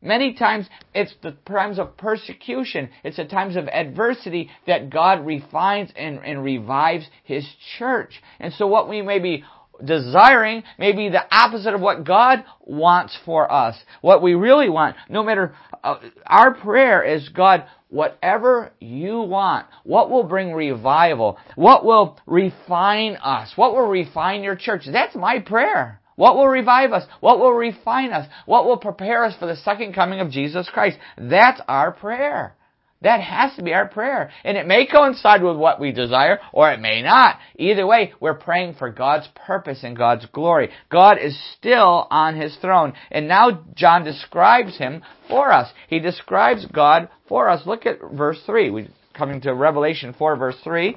Many 0.00 0.34
times 0.34 0.68
it's 0.94 1.14
the 1.22 1.32
times 1.48 1.78
of 1.78 1.96
persecution, 1.96 2.90
it's 3.02 3.16
the 3.16 3.24
times 3.24 3.56
of 3.56 3.66
adversity 3.68 4.50
that 4.66 4.90
God 4.90 5.24
refines 5.24 5.90
and, 5.96 6.20
and 6.22 6.44
revives 6.44 7.08
His 7.24 7.44
church. 7.78 8.22
And 8.38 8.52
so 8.52 8.66
what 8.66 8.88
we 8.88 9.00
may 9.00 9.18
be 9.18 9.44
desiring 9.82 10.62
may 10.78 10.92
be 10.92 11.08
the 11.08 11.24
opposite 11.34 11.74
of 11.74 11.80
what 11.80 12.04
God 12.04 12.44
wants 12.60 13.18
for 13.24 13.50
us. 13.50 13.76
What 14.02 14.22
we 14.22 14.34
really 14.34 14.68
want, 14.68 14.96
no 15.08 15.22
matter, 15.22 15.54
uh, 15.82 15.96
our 16.26 16.54
prayer 16.54 17.02
is 17.02 17.28
God, 17.30 17.64
whatever 17.88 18.72
you 18.80 19.20
want, 19.20 19.66
what 19.84 20.10
will 20.10 20.24
bring 20.24 20.52
revival, 20.52 21.38
what 21.54 21.84
will 21.84 22.18
refine 22.26 23.16
us, 23.16 23.52
what 23.56 23.74
will 23.74 23.86
refine 23.86 24.42
your 24.42 24.56
church. 24.56 24.82
That's 24.90 25.14
my 25.14 25.40
prayer. 25.40 26.00
What 26.16 26.36
will 26.36 26.48
revive 26.48 26.92
us? 26.92 27.04
What 27.20 27.40
will 27.40 27.52
refine 27.52 28.12
us? 28.12 28.28
What 28.46 28.66
will 28.66 28.76
prepare 28.76 29.24
us 29.24 29.36
for 29.38 29.46
the 29.46 29.56
second 29.56 29.94
coming 29.94 30.20
of 30.20 30.30
Jesus 30.30 30.68
Christ? 30.72 30.98
That's 31.18 31.60
our 31.66 31.90
prayer. 31.92 32.56
That 33.04 33.20
has 33.20 33.54
to 33.56 33.62
be 33.62 33.72
our 33.74 33.86
prayer. 33.86 34.30
And 34.44 34.56
it 34.56 34.66
may 34.66 34.86
coincide 34.86 35.42
with 35.42 35.56
what 35.56 35.78
we 35.78 35.92
desire, 35.92 36.40
or 36.52 36.72
it 36.72 36.80
may 36.80 37.02
not. 37.02 37.38
Either 37.56 37.86
way, 37.86 38.14
we're 38.18 38.34
praying 38.34 38.74
for 38.74 38.90
God's 38.90 39.28
purpose 39.34 39.80
and 39.84 39.96
God's 39.96 40.26
glory. 40.32 40.70
God 40.90 41.18
is 41.18 41.38
still 41.56 42.08
on 42.10 42.34
His 42.34 42.56
throne. 42.56 42.94
And 43.10 43.28
now 43.28 43.62
John 43.74 44.04
describes 44.04 44.78
Him 44.78 45.02
for 45.28 45.52
us. 45.52 45.70
He 45.88 46.00
describes 46.00 46.66
God 46.66 47.10
for 47.28 47.48
us. 47.50 47.66
Look 47.66 47.84
at 47.84 47.98
verse 48.12 48.40
3. 48.46 48.70
We're 48.70 48.88
coming 49.12 49.42
to 49.42 49.54
Revelation 49.54 50.14
4 50.18 50.36
verse 50.36 50.56
3. 50.64 50.96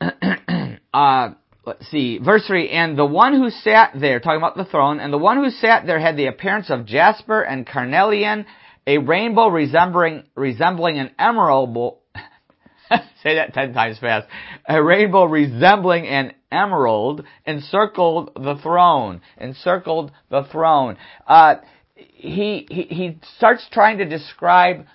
uh, 0.94 1.30
let's 1.66 1.86
see, 1.90 2.18
verse 2.18 2.46
3, 2.46 2.70
and 2.70 2.98
the 2.98 3.04
one 3.04 3.34
who 3.34 3.50
sat 3.50 3.92
there, 3.98 4.20
talking 4.20 4.38
about 4.38 4.56
the 4.56 4.64
throne, 4.64 5.00
and 5.00 5.12
the 5.12 5.18
one 5.18 5.42
who 5.42 5.50
sat 5.50 5.86
there 5.86 5.98
had 5.98 6.16
the 6.16 6.26
appearance 6.26 6.70
of 6.70 6.86
jasper 6.86 7.42
and 7.42 7.66
carnelian, 7.66 8.46
a 8.86 8.98
rainbow 8.98 9.48
resembling, 9.48 10.24
resembling 10.34 10.98
an 10.98 11.10
emerald, 11.18 11.98
say 13.22 13.34
that 13.34 13.52
ten 13.52 13.72
times 13.72 13.98
fast, 13.98 14.28
a 14.68 14.82
rainbow 14.82 15.24
resembling 15.24 16.06
an 16.06 16.32
emerald 16.52 17.24
encircled 17.44 18.30
the 18.36 18.56
throne, 18.62 19.20
encircled 19.38 20.12
the 20.30 20.44
throne. 20.44 20.96
Uh, 21.26 21.56
he, 21.94 22.66
he, 22.70 22.82
he 22.82 23.18
starts 23.36 23.66
trying 23.72 23.98
to 23.98 24.04
describe 24.04 24.86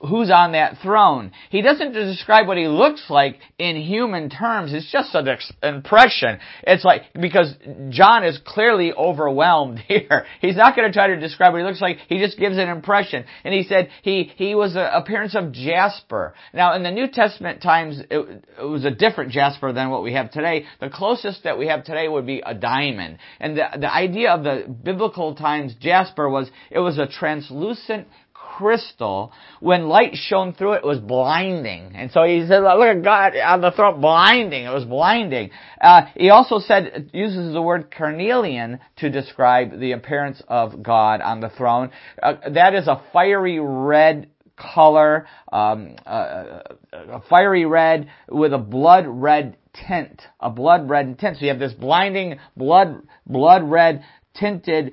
who's 0.00 0.30
on 0.30 0.52
that 0.52 0.78
throne. 0.82 1.32
He 1.50 1.62
doesn't 1.62 1.92
describe 1.92 2.46
what 2.46 2.56
he 2.56 2.66
looks 2.66 3.04
like 3.08 3.38
in 3.58 3.76
human 3.76 4.30
terms. 4.30 4.72
It's 4.72 4.90
just 4.90 5.14
an 5.14 5.28
impression. 5.62 6.38
It's 6.62 6.84
like, 6.84 7.02
because 7.18 7.54
John 7.90 8.24
is 8.24 8.38
clearly 8.44 8.92
overwhelmed 8.92 9.78
here. 9.88 10.26
He's 10.40 10.56
not 10.56 10.76
going 10.76 10.88
to 10.88 10.92
try 10.92 11.08
to 11.08 11.20
describe 11.20 11.52
what 11.52 11.60
he 11.60 11.64
looks 11.64 11.80
like. 11.80 11.98
He 12.08 12.18
just 12.18 12.38
gives 12.38 12.56
an 12.56 12.68
impression. 12.68 13.24
And 13.44 13.54
he 13.54 13.64
said 13.64 13.90
he, 14.02 14.32
he 14.36 14.54
was 14.54 14.76
an 14.76 14.88
appearance 14.92 15.34
of 15.34 15.52
jasper. 15.52 16.34
Now 16.52 16.74
in 16.74 16.82
the 16.82 16.90
New 16.90 17.08
Testament 17.08 17.62
times, 17.62 18.00
it, 18.10 18.44
it 18.58 18.64
was 18.64 18.84
a 18.84 18.90
different 18.90 19.32
jasper 19.32 19.72
than 19.72 19.90
what 19.90 20.02
we 20.02 20.14
have 20.14 20.30
today. 20.30 20.66
The 20.80 20.90
closest 20.90 21.44
that 21.44 21.58
we 21.58 21.68
have 21.68 21.84
today 21.84 22.08
would 22.08 22.26
be 22.26 22.42
a 22.44 22.54
diamond. 22.54 23.18
And 23.40 23.56
the, 23.56 23.64
the 23.78 23.92
idea 23.92 24.30
of 24.32 24.44
the 24.44 24.64
biblical 24.68 25.34
times 25.34 25.74
jasper 25.80 26.28
was, 26.28 26.50
it 26.70 26.78
was 26.78 26.98
a 26.98 27.06
translucent 27.06 28.08
crystal. 28.56 29.32
When 29.60 29.88
light 29.88 30.14
shone 30.14 30.54
through 30.54 30.74
it, 30.74 30.84
it 30.84 30.86
was 30.86 30.98
blinding. 30.98 31.92
And 31.94 32.10
so 32.10 32.24
he 32.24 32.46
said, 32.46 32.60
look 32.60 32.96
at 32.96 33.02
God 33.02 33.36
on 33.36 33.60
the 33.60 33.70
throne, 33.72 34.00
blinding. 34.00 34.64
It 34.64 34.72
was 34.72 34.84
blinding. 34.84 35.50
Uh, 35.80 36.02
he 36.16 36.30
also 36.30 36.58
said, 36.58 37.10
uses 37.12 37.52
the 37.52 37.62
word 37.62 37.90
carnelian 37.90 38.80
to 38.96 39.10
describe 39.10 39.78
the 39.78 39.92
appearance 39.92 40.42
of 40.48 40.82
God 40.82 41.20
on 41.20 41.40
the 41.40 41.50
throne. 41.50 41.90
Uh, 42.22 42.34
that 42.50 42.74
is 42.74 42.86
a 42.86 43.02
fiery 43.12 43.58
red 43.58 44.30
color, 44.56 45.26
um, 45.52 45.96
uh, 46.06 46.60
a 46.92 47.22
fiery 47.28 47.64
red 47.64 48.08
with 48.28 48.52
a 48.52 48.58
blood 48.58 49.04
red 49.06 49.56
tint, 49.88 50.22
a 50.38 50.50
blood 50.50 50.88
red 50.88 51.18
tint. 51.18 51.38
So 51.38 51.44
you 51.44 51.50
have 51.50 51.58
this 51.58 51.72
blinding 51.72 52.38
blood, 52.56 53.02
blood 53.26 53.64
red 53.64 54.04
tinted 54.34 54.92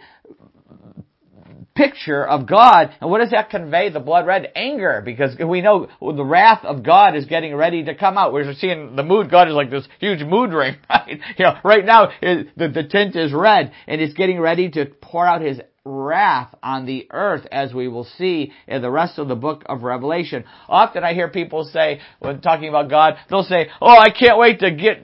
picture 1.76 2.26
of 2.26 2.48
God. 2.48 2.92
And 3.00 3.10
what 3.10 3.20
does 3.20 3.32
that 3.32 3.50
convey? 3.50 3.90
The 3.90 4.00
blood 4.00 4.26
red 4.26 4.52
anger, 4.56 5.02
because 5.04 5.38
we 5.38 5.62
know 5.62 5.88
the 6.02 6.26
wrath 6.26 6.64
of 6.64 6.84
God 6.84 7.16
is 7.16 7.26
getting 7.26 7.56
ready 7.56 7.84
to 7.86 7.96
come 7.96 8.18
out. 8.18 8.34
We're 8.34 8.54
seeing 8.54 8.96
the 8.96 9.04
mood. 9.04 9.32
God 9.32 9.48
is 9.48 9.54
like 9.54 9.70
this 9.70 9.88
huge 10.00 10.22
mood 10.22 10.52
ring, 10.54 10.78
right? 10.90 11.20
You 11.38 11.46
know, 11.46 11.58
right 11.64 11.86
now 11.86 12.10
the, 12.22 12.48
the 12.56 12.88
tint 12.90 13.16
is 13.16 13.34
red, 13.34 13.72
and 13.88 14.02
it's 14.02 14.14
getting 14.14 14.40
ready 14.40 14.70
to 14.72 14.86
pour 14.86 15.26
out 15.26 15.42
His 15.42 15.60
wrath 15.84 16.54
on 16.62 16.86
the 16.86 17.08
earth, 17.12 17.48
as 17.52 17.74
we 17.74 17.88
will 17.88 18.04
see 18.04 18.52
in 18.68 18.82
the 18.82 18.92
rest 18.92 19.18
of 19.18 19.28
the 19.28 19.36
book 19.36 19.64
of 19.66 19.82
Revelation. 19.82 20.44
Often 20.70 21.04
I 21.04 21.14
hear 21.14 21.28
people 21.28 21.64
say, 21.66 22.02
when 22.20 22.42
talking 22.42 22.70
about 22.70 22.90
God, 22.90 23.16
they'll 23.30 23.44
say, 23.44 23.70
"Oh, 23.82 23.98
I 23.98 24.12
can't 24.12 24.38
wait 24.38 24.60
to 24.60 24.72
get 24.72 25.02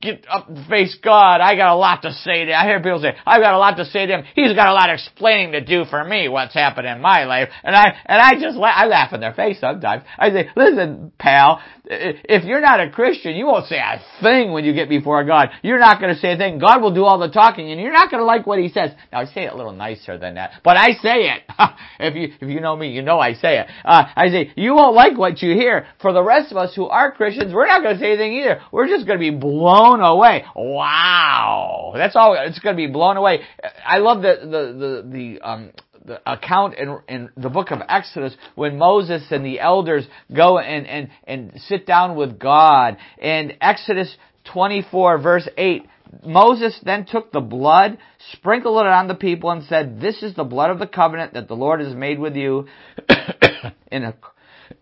get 0.00 0.26
up 0.28 0.48
and 0.48 0.66
face 0.66 0.96
God. 1.02 1.40
I 1.40 1.56
got 1.56 1.72
a 1.72 1.76
lot 1.76 2.02
to 2.02 2.12
say 2.12 2.44
to 2.44 2.50
him. 2.52 2.56
I 2.58 2.64
hear 2.64 2.80
people 2.80 3.00
say, 3.00 3.16
I've 3.26 3.40
got 3.40 3.54
a 3.54 3.58
lot 3.58 3.76
to 3.76 3.84
say 3.84 4.06
to 4.06 4.18
him. 4.18 4.24
He's 4.34 4.54
got 4.54 4.68
a 4.68 4.72
lot 4.72 4.90
of 4.90 4.94
explaining 4.94 5.52
to 5.52 5.64
do 5.64 5.84
for 5.84 6.02
me 6.04 6.28
what's 6.28 6.54
happened 6.54 6.86
in 6.86 7.00
my 7.00 7.24
life. 7.24 7.48
And 7.62 7.74
I, 7.74 7.96
and 8.06 8.20
I 8.20 8.40
just 8.40 8.56
laugh, 8.56 8.74
I 8.76 8.86
laugh 8.86 9.12
in 9.12 9.20
their 9.20 9.32
face 9.32 9.60
sometimes. 9.60 10.02
I 10.18 10.30
say, 10.30 10.50
listen, 10.56 11.12
pal, 11.18 11.60
if 11.88 12.44
you're 12.44 12.60
not 12.60 12.80
a 12.80 12.90
Christian, 12.90 13.36
you 13.36 13.46
won't 13.46 13.66
say 13.66 13.78
a 13.78 14.02
thing 14.20 14.52
when 14.52 14.64
you 14.64 14.72
get 14.72 14.88
before 14.88 15.22
God. 15.24 15.50
You're 15.62 15.78
not 15.78 16.00
going 16.00 16.14
to 16.14 16.20
say 16.20 16.32
a 16.32 16.36
thing. 16.36 16.58
God 16.58 16.82
will 16.82 16.92
do 16.92 17.04
all 17.04 17.18
the 17.18 17.28
talking 17.28 17.70
and 17.70 17.80
you're 17.80 17.92
not 17.92 18.10
going 18.10 18.20
to 18.20 18.24
like 18.24 18.46
what 18.46 18.58
he 18.58 18.68
says. 18.68 18.90
Now 19.12 19.20
I 19.20 19.26
say 19.26 19.44
it 19.44 19.52
a 19.52 19.56
little 19.56 19.72
nicer 19.72 20.18
than 20.18 20.34
that, 20.34 20.60
but 20.64 20.76
I 20.76 20.92
say 21.02 21.30
it. 21.30 21.42
if 22.00 22.14
you, 22.14 22.36
if 22.40 22.48
you 22.48 22.60
know 22.60 22.76
me, 22.76 22.90
you 22.90 23.02
know 23.02 23.20
I 23.20 23.34
say 23.34 23.60
it. 23.60 23.66
Uh, 23.84 24.04
I 24.16 24.28
say, 24.28 24.52
you 24.56 24.74
won't 24.74 24.94
like 24.94 25.16
what 25.16 25.42
you 25.42 25.54
hear. 25.54 25.86
For 26.00 26.12
the 26.12 26.22
rest 26.22 26.50
of 26.50 26.56
us 26.56 26.74
who 26.74 26.86
are 26.86 27.12
Christians, 27.12 27.54
we're 27.54 27.66
not 27.66 27.82
going 27.82 27.94
to 27.94 28.00
say 28.00 28.12
anything 28.12 28.34
either. 28.34 28.60
We're 28.72 28.88
just 28.88 29.06
going 29.06 29.18
to 29.18 29.30
be 29.30 29.36
blown 29.36 30.00
away. 30.00 30.44
Wow. 30.56 31.92
That's 31.94 32.16
all, 32.16 32.36
it's 32.38 32.58
going 32.58 32.76
to 32.76 32.86
be 32.86 32.90
blown 32.90 33.16
away. 33.16 33.40
I 33.84 33.98
love 33.98 34.22
the, 34.22 34.38
the, 34.42 34.48
the, 34.48 35.38
the, 35.38 35.48
um, 35.48 35.70
the 36.06 36.20
account 36.30 36.74
in, 36.74 36.98
in 37.08 37.30
the 37.36 37.48
book 37.48 37.70
of 37.70 37.80
Exodus 37.88 38.34
when 38.54 38.78
Moses 38.78 39.22
and 39.30 39.44
the 39.44 39.60
elders 39.60 40.06
go 40.34 40.58
and, 40.58 40.86
and, 40.86 41.10
and 41.24 41.60
sit 41.66 41.86
down 41.86 42.16
with 42.16 42.38
God. 42.38 42.96
In 43.18 43.54
Exodus 43.60 44.14
24 44.52 45.18
verse 45.18 45.48
8, 45.56 45.86
Moses 46.24 46.78
then 46.84 47.04
took 47.04 47.32
the 47.32 47.40
blood, 47.40 47.98
sprinkled 48.32 48.80
it 48.80 48.86
on 48.86 49.08
the 49.08 49.14
people 49.14 49.50
and 49.50 49.64
said, 49.64 50.00
this 50.00 50.22
is 50.22 50.34
the 50.34 50.44
blood 50.44 50.70
of 50.70 50.78
the 50.78 50.86
covenant 50.86 51.34
that 51.34 51.48
the 51.48 51.56
Lord 51.56 51.80
has 51.80 51.94
made 51.94 52.18
with 52.18 52.36
you 52.36 52.66
in, 53.90 54.04
a, 54.04 54.14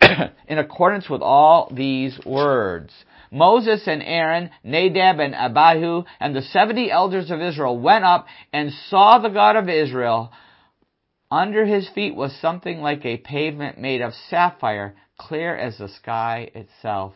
in 0.48 0.58
accordance 0.58 1.08
with 1.08 1.22
all 1.22 1.72
these 1.74 2.18
words. 2.24 2.92
Moses 3.30 3.82
and 3.86 4.00
Aaron, 4.02 4.50
Nadab 4.62 5.18
and 5.18 5.34
Abihu, 5.34 6.04
and 6.20 6.36
the 6.36 6.42
seventy 6.42 6.88
elders 6.88 7.32
of 7.32 7.40
Israel 7.40 7.76
went 7.76 8.04
up 8.04 8.26
and 8.52 8.70
saw 8.88 9.18
the 9.18 9.28
God 9.28 9.56
of 9.56 9.68
Israel 9.68 10.30
under 11.34 11.66
his 11.66 11.88
feet 11.88 12.14
was 12.14 12.32
something 12.40 12.80
like 12.80 13.04
a 13.04 13.16
pavement 13.16 13.76
made 13.76 14.00
of 14.00 14.14
sapphire, 14.30 14.94
clear 15.18 15.56
as 15.56 15.76
the 15.78 15.88
sky 15.88 16.48
itself. 16.54 17.14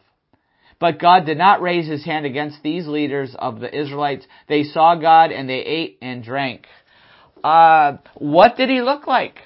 But 0.81 0.99
God 0.99 1.25
did 1.25 1.39
not 1.39 1.63
raise 1.63 1.87
his 1.87 2.05
hand 2.05 2.27
against 2.27 2.61
these 2.65 2.89
leaders 2.89 3.37
of 3.39 3.61
the 3.61 3.73
Israelites. 3.73 4.27
They 4.49 4.65
saw 4.65 4.97
God 4.97 5.31
and 5.31 5.49
they 5.49 5.61
ate 5.61 5.99
and 6.03 6.25
drank. 6.25 6.67
Uh, 7.45 7.99
what 8.17 8.57
did 8.57 8.69
he 8.69 8.83
look 8.83 9.07
like? 9.07 9.37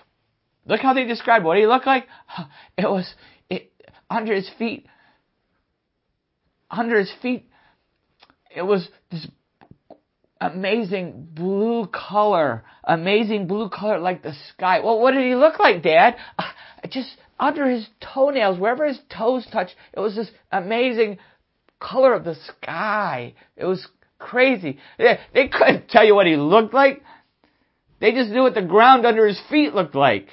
Look 0.65 0.81
how 0.81 0.95
they 0.95 1.05
described 1.05 1.45
what 1.45 1.59
he 1.59 1.67
looked 1.67 1.87
like. 1.87 2.07
It 2.79 2.89
was 2.89 3.15
it, 3.51 3.71
under 4.09 4.35
his 4.35 4.51
feet. 4.59 4.87
Under 6.71 6.99
his 6.99 7.13
feet, 7.21 7.51
it 8.57 8.63
was 8.63 8.89
this 9.11 9.27
amazing 10.43 11.29
blue 11.33 11.87
color, 11.87 12.65
amazing 12.83 13.47
blue 13.47 13.69
color 13.69 13.99
like 13.99 14.23
the 14.23 14.35
sky. 14.49 14.81
Well, 14.81 14.99
what 15.01 15.13
did 15.13 15.25
he 15.25 15.35
look 15.37 15.59
like, 15.59 15.83
Dad? 15.83 16.17
Just 16.91 17.17
under 17.39 17.69
his 17.69 17.87
toenails, 18.01 18.59
wherever 18.59 18.87
his 18.87 18.99
toes 19.09 19.47
touched, 19.53 19.75
it 19.93 20.01
was 20.01 20.17
this 20.17 20.31
amazing 20.51 21.19
color 21.79 22.13
of 22.13 22.25
the 22.25 22.35
sky. 22.35 23.35
It 23.57 23.65
was 23.65 23.87
crazy. 24.19 24.79
They, 24.99 25.19
they 25.33 25.49
couldn't 25.49 25.89
tell 25.89 26.05
you 26.05 26.15
what 26.15 26.27
he 26.27 26.37
looked 26.37 26.75
like. 26.75 27.03
They 28.01 28.13
just 28.13 28.31
knew 28.31 28.43
what 28.43 28.55
the 28.55 28.63
ground 28.63 29.07
under 29.07 29.27
his 29.27 29.41
feet 29.49 29.75
looked 29.75 29.95
like. 29.95 30.29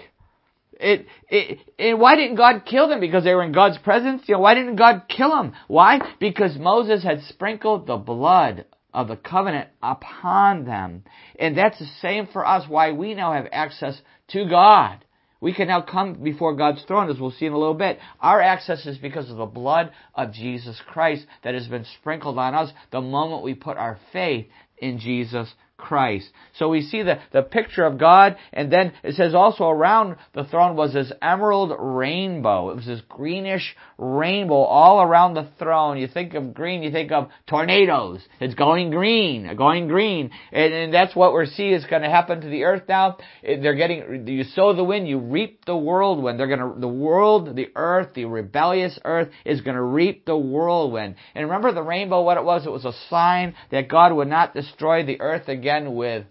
It, 0.74 1.06
it, 1.30 1.60
and 1.78 2.00
why 2.00 2.16
didn't 2.16 2.38
God 2.38 2.64
kill 2.66 2.88
them? 2.88 3.00
Because 3.00 3.26
they 3.26 3.36
were 3.36 3.44
in 3.44 3.52
God's 3.52 3.78
presence? 3.78 4.24
You 4.26 4.36
know, 4.36 4.40
why 4.40 4.56
didn't 4.56 4.78
God 4.78 5.04
kill 5.08 5.30
them? 5.30 5.54
Why? 5.68 6.00
Because 6.20 6.58
Moses 6.58 7.04
had 7.04 7.22
sprinkled 7.24 7.86
the 7.86 7.98
blood 7.98 8.66
of 8.94 9.08
the 9.08 9.16
covenant 9.16 9.70
upon 9.82 10.66
them. 10.66 11.04
And 11.38 11.58
that's 11.58 11.80
the 11.80 11.90
same 12.02 12.28
for 12.28 12.46
us, 12.46 12.68
why 12.68 12.92
we 12.92 13.14
now 13.14 13.34
have 13.34 13.48
access 13.52 14.00
to 14.30 14.48
God. 14.48 15.04
We 15.42 15.54
can 15.54 15.70
now 15.70 15.82
come 15.82 16.16
before 16.16 16.56
God's 16.56 16.84
throne, 16.84 17.10
as 17.10 17.20
we'll 17.20 17.32
see 17.32 17.46
in 17.46 17.54
a 17.54 17.58
little 17.58 17.74
bit. 17.74 18.00
Our 18.20 18.42
access 18.42 18.86
is 18.86 18.98
because 18.98 19.30
of 19.30 19.38
the 19.38 19.46
blood 19.46 19.92
of 20.14 20.34
Jesus 20.34 20.82
Christ 20.86 21.26
that 21.44 21.54
has 21.54 21.68
been 21.68 21.86
sprinkled 22.00 22.38
on 22.38 22.54
us 22.54 22.72
the 22.92 23.00
moment 23.00 23.44
we 23.44 23.54
put 23.54 23.78
our 23.78 24.00
faith 24.12 24.48
in 24.78 25.00
Jesus 25.00 25.54
Christ. 25.80 26.30
So 26.58 26.70
we 26.70 26.82
see 26.82 27.02
the, 27.02 27.20
the 27.32 27.42
picture 27.42 27.86
of 27.86 27.98
God, 27.98 28.36
and 28.54 28.72
then 28.72 28.92
it 29.02 29.16
says 29.16 29.34
also 29.34 29.64
around 29.64 30.18
the 30.36 30.44
throne 30.44 30.76
was 30.76 30.94
this 30.94 31.12
emerald 31.22 31.72
rainbow. 31.80 32.70
It 32.70 32.76
was 32.76 32.86
this 32.86 33.02
greenish 33.08 33.76
rainbow 33.98 34.62
all 34.62 35.02
around 35.02 35.34
the 35.34 35.50
throne. 35.58 35.98
You 35.98 36.08
think 36.08 36.34
of 36.34 36.54
green, 36.54 36.84
you 36.84 36.92
think 36.92 37.12
of 37.12 37.30
tornadoes. 37.48 38.22
It's 38.42 38.56
going 38.56 38.92
green, 38.92 39.56
going 39.56 39.88
green. 39.88 40.32
And, 40.52 40.74
and 40.74 40.94
that's 40.94 41.16
what 41.16 41.32
we're 41.32 41.46
seeing 41.46 41.74
is 41.74 41.86
going 41.86 42.02
to 42.02 42.10
happen 42.10 42.42
to 42.42 42.50
the 42.50 42.66
earth 42.66 42.84
now. 42.90 43.18
They're 43.42 43.76
getting, 43.76 44.28
you 44.28 44.44
sow 44.44 44.76
the 44.76 44.84
wind, 44.84 45.08
you 45.08 45.18
reap 45.18 45.64
the 45.66 45.78
whirlwind. 45.78 46.40
They're 46.40 46.48
going 46.48 46.74
to, 46.74 46.80
the 46.80 46.88
world, 46.88 47.56
the 47.56 47.70
earth, 47.76 48.14
the 48.16 48.26
rebellious 48.26 49.00
earth 49.06 49.30
is 49.46 49.62
going 49.62 49.78
to 49.78 49.82
reap 49.82 50.26
the 50.26 50.38
whirlwind. 50.38 51.16
And 51.34 51.46
remember 51.46 51.72
the 51.72 51.84
rainbow, 51.84 52.22
what 52.22 52.38
it 52.38 52.44
was? 52.44 52.66
It 52.66 52.72
was 52.72 52.86
a 52.86 52.94
sign 53.10 53.56
that 53.72 53.88
God 53.88 54.12
would 54.14 54.28
not 54.28 54.54
destroy 54.54 55.06
the 55.06 55.22
earth 55.22 55.48
again 55.48 55.69
again 55.70 55.96
with 55.96 56.26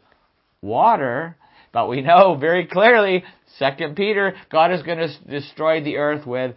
water, 0.61 1.37
but 1.73 1.89
we 1.89 2.01
know 2.01 2.37
very 2.39 2.67
clearly, 2.67 3.25
Second 3.59 3.97
Peter, 3.97 4.35
God 4.51 4.73
is 4.73 4.83
going 4.83 4.99
to 4.99 5.25
destroy 5.29 5.83
the 5.83 5.97
earth 5.97 6.27
with 6.27 6.55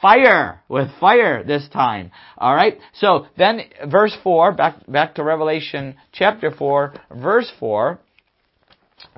fire, 0.00 0.62
with 0.68 0.88
fire 0.98 1.44
this 1.44 1.68
time. 1.68 2.10
All 2.38 2.54
right. 2.54 2.78
So 2.94 3.26
then, 3.36 3.60
verse 3.86 4.16
four, 4.22 4.52
back 4.52 4.76
back 4.88 5.14
to 5.16 5.24
Revelation 5.24 5.96
chapter 6.12 6.50
four, 6.50 6.94
verse 7.14 7.50
four. 7.60 7.98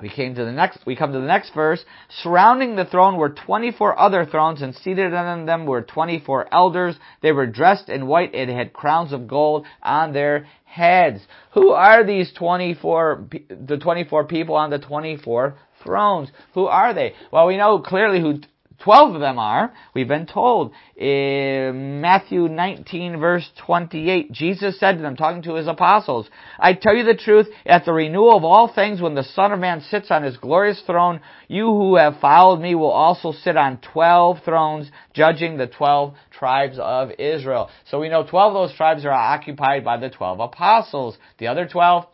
We 0.01 0.09
came 0.09 0.35
to 0.35 0.45
the 0.45 0.51
next, 0.51 0.85
we 0.85 0.95
come 0.95 1.13
to 1.13 1.19
the 1.19 1.25
next 1.25 1.53
verse. 1.53 1.83
Surrounding 2.21 2.75
the 2.75 2.85
throne 2.85 3.17
were 3.17 3.29
24 3.29 3.99
other 3.99 4.25
thrones 4.25 4.61
and 4.61 4.75
seated 4.75 5.13
on 5.13 5.45
them 5.45 5.65
were 5.65 5.81
24 5.81 6.53
elders. 6.53 6.95
They 7.21 7.31
were 7.31 7.47
dressed 7.47 7.89
in 7.89 8.07
white 8.07 8.33
and 8.33 8.49
had 8.49 8.73
crowns 8.73 9.13
of 9.13 9.27
gold 9.27 9.65
on 9.81 10.13
their 10.13 10.47
heads. 10.65 11.21
Who 11.53 11.71
are 11.71 12.03
these 12.03 12.33
24, 12.33 13.27
the 13.49 13.77
24 13.77 14.25
people 14.25 14.55
on 14.55 14.69
the 14.69 14.79
24 14.79 15.55
thrones? 15.83 16.29
Who 16.53 16.65
are 16.65 16.93
they? 16.93 17.13
Well, 17.31 17.47
we 17.47 17.57
know 17.57 17.79
clearly 17.79 18.19
who 18.19 18.39
Twelve 18.79 19.15
of 19.15 19.21
them 19.21 19.39
are, 19.39 19.73
we've 19.93 20.07
been 20.07 20.25
told. 20.25 20.73
In 20.97 22.01
Matthew 22.01 22.47
19 22.47 23.19
verse 23.19 23.49
28, 23.65 24.31
Jesus 24.31 24.79
said 24.79 24.97
to 24.97 25.01
them, 25.01 25.15
talking 25.15 25.43
to 25.43 25.55
his 25.55 25.67
apostles, 25.67 26.29
I 26.59 26.73
tell 26.73 26.95
you 26.95 27.03
the 27.03 27.15
truth, 27.15 27.47
at 27.65 27.85
the 27.85 27.93
renewal 27.93 28.35
of 28.35 28.43
all 28.43 28.67
things, 28.73 29.01
when 29.01 29.15
the 29.15 29.23
Son 29.23 29.51
of 29.51 29.59
Man 29.59 29.81
sits 29.81 30.11
on 30.11 30.23
his 30.23 30.37
glorious 30.37 30.81
throne, 30.85 31.21
you 31.47 31.65
who 31.65 31.95
have 31.95 32.19
followed 32.19 32.59
me 32.59 32.75
will 32.75 32.91
also 32.91 33.31
sit 33.31 33.55
on 33.55 33.79
twelve 33.79 34.43
thrones, 34.43 34.91
judging 35.13 35.57
the 35.57 35.67
twelve 35.67 36.15
tribes 36.31 36.77
of 36.79 37.11
Israel. 37.17 37.69
So 37.89 37.99
we 37.99 38.09
know 38.09 38.27
twelve 38.27 38.55
of 38.55 38.69
those 38.69 38.77
tribes 38.77 39.05
are 39.05 39.11
occupied 39.11 39.85
by 39.85 39.97
the 39.97 40.09
twelve 40.09 40.39
apostles. 40.39 41.17
The 41.37 41.47
other 41.47 41.67
twelve, 41.67 42.07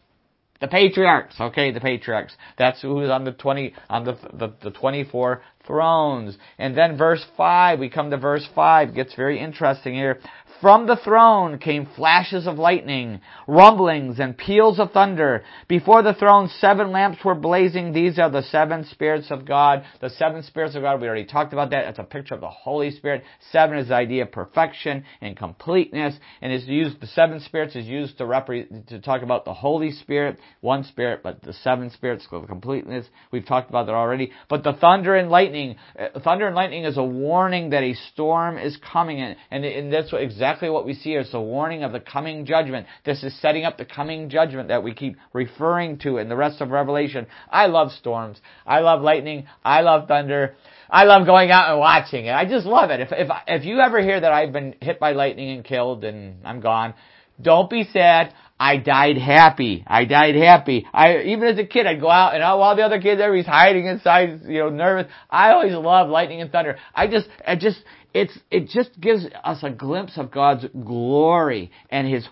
the 0.61 0.67
patriarchs, 0.67 1.35
okay, 1.39 1.71
the 1.71 1.81
patriarchs. 1.81 2.35
That's 2.57 2.83
who's 2.83 3.09
on 3.09 3.25
the 3.25 3.31
20, 3.31 3.73
on 3.89 4.05
the, 4.05 4.13
the, 4.31 4.53
the 4.61 4.69
24 4.69 5.41
thrones. 5.65 6.37
And 6.57 6.77
then 6.77 6.97
verse 6.97 7.25
5, 7.37 7.79
we 7.79 7.89
come 7.89 8.11
to 8.11 8.17
verse 8.17 8.47
5, 8.53 8.89
it 8.89 8.95
gets 8.95 9.15
very 9.15 9.39
interesting 9.39 9.93
here. 9.93 10.19
From 10.61 10.85
the 10.85 10.95
throne 10.95 11.57
came 11.57 11.87
flashes 11.95 12.45
of 12.45 12.59
lightning, 12.59 13.19
rumblings, 13.47 14.19
and 14.19 14.37
peals 14.37 14.79
of 14.79 14.91
thunder. 14.91 15.43
Before 15.67 16.03
the 16.03 16.13
throne, 16.13 16.49
seven 16.59 16.91
lamps 16.91 17.25
were 17.25 17.33
blazing. 17.33 17.93
These 17.93 18.19
are 18.19 18.29
the 18.29 18.43
seven 18.43 18.85
spirits 18.85 19.31
of 19.31 19.43
God. 19.43 19.83
The 20.01 20.11
seven 20.11 20.43
spirits 20.43 20.75
of 20.75 20.83
God, 20.83 21.01
we 21.01 21.07
already 21.07 21.25
talked 21.25 21.51
about 21.51 21.71
that. 21.71 21.85
It's 21.85 21.97
a 21.97 22.03
picture 22.03 22.35
of 22.35 22.41
the 22.41 22.49
Holy 22.49 22.91
Spirit. 22.91 23.23
Seven 23.51 23.79
is 23.79 23.87
the 23.87 23.95
idea 23.95 24.21
of 24.21 24.31
perfection 24.31 25.03
and 25.19 25.35
completeness, 25.35 26.15
and 26.43 26.53
is 26.53 26.67
used, 26.67 27.01
the 27.01 27.07
seven 27.07 27.39
spirits 27.39 27.75
is 27.75 27.87
used 27.87 28.19
to 28.19 28.27
represent, 28.27 28.87
to 28.89 28.99
talk 28.99 29.23
about 29.23 29.45
the 29.45 29.55
Holy 29.55 29.91
Spirit, 29.91 30.37
one 30.59 30.83
spirit, 30.83 31.21
but 31.23 31.41
the 31.41 31.53
seven 31.53 31.89
spirits, 31.89 32.27
the 32.29 32.39
completeness. 32.41 33.07
We've 33.31 33.47
talked 33.47 33.71
about 33.71 33.87
that 33.87 33.95
already. 33.95 34.31
But 34.47 34.63
the 34.63 34.73
thunder 34.73 35.15
and 35.15 35.31
lightning, 35.31 35.77
uh, 35.99 36.19
thunder 36.19 36.45
and 36.45 36.55
lightning 36.55 36.83
is 36.83 36.97
a 36.97 37.03
warning 37.03 37.71
that 37.71 37.81
a 37.81 37.95
storm 38.13 38.59
is 38.59 38.77
coming, 38.93 39.19
and, 39.19 39.35
and, 39.49 39.65
and 39.65 39.91
that's 39.91 40.11
what 40.11 40.21
exactly 40.21 40.50
exactly 40.51 40.69
what 40.69 40.85
we 40.85 40.93
see 40.93 41.11
here. 41.11 41.21
It's 41.21 41.33
a 41.33 41.39
warning 41.39 41.83
of 41.83 41.93
the 41.93 42.01
coming 42.01 42.45
judgment. 42.45 42.85
This 43.05 43.23
is 43.23 43.33
setting 43.39 43.63
up 43.63 43.77
the 43.77 43.85
coming 43.85 44.29
judgment 44.29 44.67
that 44.67 44.83
we 44.83 44.93
keep 44.93 45.15
referring 45.31 45.97
to 45.99 46.17
in 46.17 46.27
the 46.27 46.35
rest 46.35 46.59
of 46.59 46.71
Revelation. 46.71 47.25
I 47.49 47.67
love 47.67 47.91
storms. 47.93 48.37
I 48.67 48.81
love 48.81 49.01
lightning. 49.01 49.45
I 49.63 49.79
love 49.79 50.09
thunder. 50.09 50.55
I 50.89 51.05
love 51.05 51.25
going 51.25 51.51
out 51.51 51.69
and 51.69 51.79
watching 51.79 52.25
it. 52.25 52.33
I 52.33 52.43
just 52.43 52.65
love 52.65 52.89
it. 52.91 52.99
If, 52.99 53.09
if, 53.13 53.29
if 53.47 53.63
you 53.63 53.79
ever 53.79 54.01
hear 54.01 54.19
that 54.19 54.33
I've 54.33 54.51
been 54.51 54.75
hit 54.81 54.99
by 54.99 55.13
lightning 55.13 55.51
and 55.51 55.63
killed 55.63 56.03
and 56.03 56.45
I'm 56.45 56.59
gone, 56.59 56.95
don't 57.41 57.69
be 57.69 57.85
sad. 57.85 58.33
I 58.59 58.77
died 58.77 59.17
happy. 59.17 59.83
I 59.87 60.05
died 60.05 60.35
happy. 60.35 60.85
I 60.93 61.19
even 61.19 61.47
as 61.47 61.57
a 61.57 61.65
kid, 61.65 61.87
I'd 61.87 61.99
go 62.01 62.11
out 62.11 62.35
and 62.35 62.43
oh, 62.43 62.59
all 62.59 62.75
the 62.75 62.83
other 62.83 63.01
kids, 63.01 63.19
everybody's 63.19 63.47
hiding 63.47 63.87
inside, 63.87 64.41
you 64.45 64.59
know, 64.59 64.69
nervous. 64.69 65.11
I 65.29 65.53
always 65.53 65.73
love 65.73 66.09
lightning 66.09 66.41
and 66.41 66.51
thunder. 66.51 66.77
I 66.93 67.07
just, 67.07 67.27
I 67.47 67.55
just, 67.55 67.81
it's, 68.13 68.37
it 68.49 68.67
just 68.67 68.99
gives 68.99 69.25
us 69.43 69.63
a 69.63 69.69
glimpse 69.69 70.17
of 70.17 70.31
God's 70.31 70.65
glory 70.83 71.71
and 71.89 72.07
His 72.07 72.27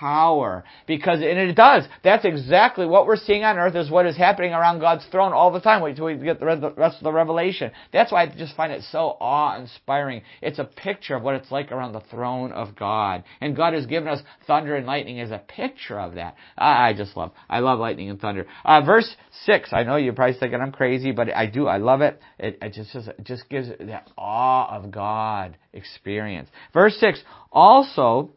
power. 0.00 0.64
Because, 0.86 1.20
and 1.20 1.38
it 1.38 1.54
does. 1.54 1.84
That's 2.02 2.24
exactly 2.24 2.86
what 2.86 3.06
we're 3.06 3.16
seeing 3.16 3.44
on 3.44 3.58
earth 3.58 3.76
is 3.76 3.90
what 3.90 4.06
is 4.06 4.16
happening 4.16 4.52
around 4.52 4.80
God's 4.80 5.04
throne 5.10 5.32
all 5.32 5.50
the 5.50 5.60
time. 5.60 5.80
Till 5.94 6.06
we 6.06 6.16
get 6.16 6.40
the 6.40 6.46
rest 6.76 6.98
of 6.98 7.04
the 7.04 7.12
revelation. 7.12 7.70
That's 7.92 8.10
why 8.10 8.22
I 8.22 8.26
just 8.26 8.56
find 8.56 8.72
it 8.72 8.82
so 8.90 9.16
awe-inspiring. 9.20 10.22
It's 10.40 10.58
a 10.58 10.64
picture 10.64 11.16
of 11.16 11.22
what 11.22 11.34
it's 11.34 11.50
like 11.50 11.70
around 11.70 11.92
the 11.92 12.00
throne 12.00 12.52
of 12.52 12.76
God. 12.76 13.24
And 13.40 13.54
God 13.54 13.74
has 13.74 13.86
given 13.86 14.08
us 14.08 14.20
thunder 14.46 14.76
and 14.76 14.86
lightning 14.86 15.20
as 15.20 15.30
a 15.30 15.38
picture 15.38 16.00
of 16.00 16.14
that. 16.14 16.36
I, 16.56 16.94
just 16.94 17.16
love, 17.16 17.32
I 17.48 17.60
love 17.60 17.78
lightning 17.78 18.10
and 18.10 18.20
thunder. 18.20 18.46
Uh, 18.64 18.80
verse 18.80 19.14
6, 19.44 19.70
I 19.72 19.82
know 19.84 19.96
you're 19.96 20.14
probably 20.14 20.38
thinking 20.38 20.60
I'm 20.60 20.72
crazy, 20.72 21.12
but 21.12 21.34
I 21.34 21.46
do, 21.46 21.66
I 21.66 21.76
love 21.76 22.00
it. 22.00 22.20
It, 22.38 22.58
it 22.62 22.72
just, 22.72 22.94
it 22.94 23.24
just 23.24 23.48
gives 23.48 23.68
that 23.78 24.10
awe 24.16 24.76
of 24.76 24.90
God 24.90 25.56
experience. 25.72 26.48
Verse 26.72 26.96
6, 26.98 27.22
also, 27.52 28.30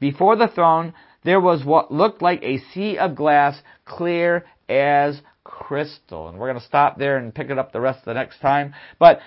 before 0.00 0.36
the 0.36 0.48
throne, 0.48 0.94
there 1.24 1.40
was 1.40 1.64
what 1.64 1.92
looked 1.92 2.22
like 2.22 2.42
a 2.42 2.58
sea 2.72 2.98
of 2.98 3.16
glass, 3.16 3.60
clear 3.84 4.46
as 4.68 5.20
crystal. 5.44 6.28
And 6.28 6.38
we're 6.38 6.48
going 6.48 6.60
to 6.60 6.66
stop 6.66 6.98
there 6.98 7.16
and 7.16 7.34
pick 7.34 7.50
it 7.50 7.58
up 7.58 7.72
the 7.72 7.80
rest 7.80 8.00
of 8.00 8.04
the 8.06 8.14
next 8.14 8.40
time. 8.40 8.74
But 8.98 9.20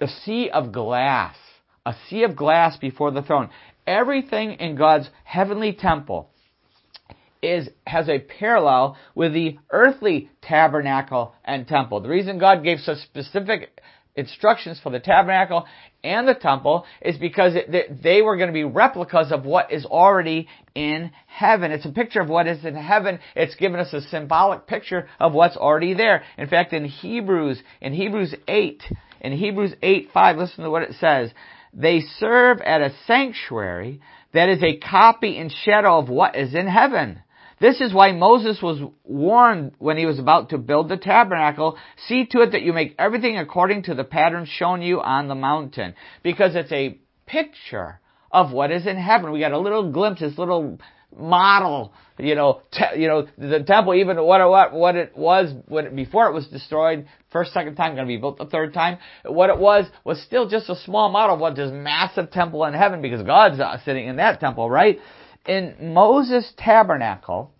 the 0.00 0.08
sea 0.08 0.50
of 0.50 0.72
glass, 0.72 1.36
a 1.84 1.94
sea 2.08 2.24
of 2.24 2.36
glass 2.36 2.76
before 2.76 3.10
the 3.10 3.22
throne. 3.22 3.50
Everything 3.86 4.52
in 4.52 4.76
God's 4.76 5.08
heavenly 5.24 5.72
temple 5.72 6.30
is 7.40 7.68
has 7.86 8.08
a 8.08 8.18
parallel 8.18 8.96
with 9.14 9.32
the 9.32 9.58
earthly 9.70 10.30
tabernacle 10.42 11.34
and 11.44 11.66
temple. 11.66 12.00
The 12.00 12.08
reason 12.08 12.38
God 12.38 12.64
gave 12.64 12.80
such 12.80 12.98
specific 12.98 13.80
instructions 14.16 14.80
for 14.82 14.90
the 14.90 15.00
tabernacle 15.00 15.66
and 16.04 16.28
the 16.28 16.34
temple 16.34 16.84
is 17.02 17.16
because 17.18 17.54
it, 17.54 18.02
they 18.02 18.22
were 18.22 18.36
going 18.36 18.48
to 18.48 18.52
be 18.52 18.64
replicas 18.64 19.32
of 19.32 19.44
what 19.44 19.72
is 19.72 19.84
already 19.84 20.48
in 20.74 21.10
heaven. 21.26 21.72
It's 21.72 21.84
a 21.84 21.90
picture 21.90 22.20
of 22.20 22.28
what 22.28 22.46
is 22.46 22.64
in 22.64 22.76
heaven. 22.76 23.18
It's 23.34 23.56
given 23.56 23.80
us 23.80 23.92
a 23.92 24.00
symbolic 24.02 24.66
picture 24.66 25.08
of 25.18 25.32
what's 25.32 25.56
already 25.56 25.94
there. 25.94 26.22
In 26.36 26.48
fact, 26.48 26.72
in 26.72 26.84
Hebrews, 26.84 27.60
in 27.80 27.92
Hebrews 27.92 28.34
8, 28.46 28.82
in 29.20 29.32
Hebrews 29.32 29.74
8, 29.82 30.10
5, 30.12 30.36
listen 30.36 30.64
to 30.64 30.70
what 30.70 30.82
it 30.82 30.94
says. 31.00 31.30
They 31.74 32.00
serve 32.18 32.60
at 32.60 32.80
a 32.80 32.94
sanctuary 33.06 34.00
that 34.32 34.48
is 34.48 34.62
a 34.62 34.78
copy 34.78 35.38
and 35.38 35.52
shadow 35.64 35.98
of 35.98 36.08
what 36.08 36.36
is 36.36 36.54
in 36.54 36.66
heaven 36.66 37.22
this 37.60 37.80
is 37.80 37.92
why 37.92 38.12
Moses 38.12 38.60
was 38.62 38.80
warned 39.04 39.72
when 39.78 39.96
he 39.96 40.06
was 40.06 40.18
about 40.18 40.50
to 40.50 40.58
build 40.58 40.88
the 40.88 40.96
tabernacle, 40.96 41.76
see 42.06 42.26
to 42.26 42.42
it 42.42 42.52
that 42.52 42.62
you 42.62 42.72
make 42.72 42.94
everything 42.98 43.36
according 43.36 43.84
to 43.84 43.94
the 43.94 44.04
pattern 44.04 44.46
shown 44.46 44.82
you 44.82 45.00
on 45.00 45.28
the 45.28 45.34
mountain. 45.34 45.94
Because 46.22 46.54
it's 46.54 46.72
a 46.72 46.98
picture 47.26 48.00
of 48.30 48.52
what 48.52 48.70
is 48.70 48.86
in 48.86 48.96
heaven. 48.96 49.32
We 49.32 49.40
got 49.40 49.52
a 49.52 49.58
little 49.58 49.90
glimpse, 49.90 50.20
this 50.20 50.38
little 50.38 50.78
model, 51.16 51.92
you 52.18 52.34
know, 52.34 52.62
te- 52.70 53.00
you 53.00 53.08
know, 53.08 53.26
the 53.38 53.64
temple, 53.64 53.94
even 53.94 54.22
what, 54.22 54.46
what, 54.48 54.72
what 54.72 54.96
it 54.96 55.16
was 55.16 55.52
when 55.66 55.96
before 55.96 56.28
it 56.28 56.34
was 56.34 56.46
destroyed, 56.48 57.08
first, 57.32 57.52
second 57.52 57.76
time, 57.76 57.94
going 57.94 58.06
to 58.06 58.08
be 58.08 58.18
built 58.18 58.38
the 58.38 58.46
third 58.46 58.74
time. 58.74 58.98
What 59.24 59.50
it 59.50 59.58
was, 59.58 59.86
was 60.04 60.20
still 60.22 60.48
just 60.48 60.68
a 60.68 60.76
small 60.76 61.10
model 61.10 61.34
of 61.34 61.40
what 61.40 61.56
this 61.56 61.70
massive 61.72 62.30
temple 62.30 62.64
in 62.66 62.74
heaven, 62.74 63.00
because 63.00 63.22
God's 63.22 63.58
uh, 63.58 63.78
sitting 63.84 64.06
in 64.06 64.16
that 64.16 64.40
temple, 64.40 64.68
right? 64.68 64.98
In 65.46 65.92
Moses' 65.94 66.52
tabernacle, 66.56 67.52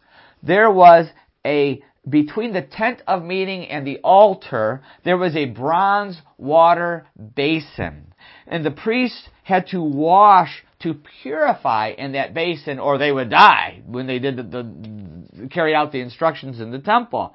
there 0.43 0.71
was 0.71 1.07
a 1.45 1.83
between 2.09 2.53
the 2.53 2.63
tent 2.63 3.03
of 3.07 3.23
meeting 3.23 3.67
and 3.69 3.87
the 3.87 3.99
altar, 3.99 4.83
there 5.05 5.19
was 5.19 5.37
a 5.37 5.47
bronze 5.47 6.21
water 6.39 7.07
basin. 7.35 8.13
And 8.47 8.65
the 8.65 8.71
priests 8.71 9.29
had 9.43 9.67
to 9.69 9.83
wash 9.83 10.65
to 10.81 10.95
purify 11.23 11.89
in 11.97 12.13
that 12.13 12.35
basin 12.35 12.79
or 12.79 12.99
they 12.99 13.13
would 13.13 13.31
die 13.31 13.83
when 13.87 14.07
they 14.07 14.19
did 14.19 14.37
the, 14.37 14.43
the 14.43 15.49
carry 15.49 15.75
out 15.75 15.93
the 15.93 16.01
instructions 16.01 16.61
in 16.61 16.71
the 16.71 16.79
temple. 16.79 17.35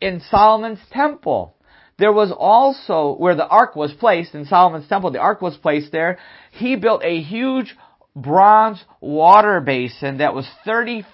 In 0.00 0.20
Solomon's 0.30 0.80
temple, 0.90 1.54
there 1.98 2.12
was 2.12 2.32
also 2.36 3.14
where 3.16 3.34
the 3.34 3.46
ark 3.46 3.76
was 3.76 3.92
placed 3.92 4.34
in 4.34 4.46
Solomon's 4.46 4.88
temple, 4.88 5.10
the 5.10 5.20
ark 5.20 5.42
was 5.42 5.56
placed 5.56 5.92
there. 5.92 6.18
He 6.50 6.76
built 6.76 7.02
a 7.04 7.20
huge 7.20 7.76
bronze 8.22 8.84
water 9.00 9.60
basin 9.60 10.18
that 10.18 10.34
was 10.34 10.48
30 10.64 11.04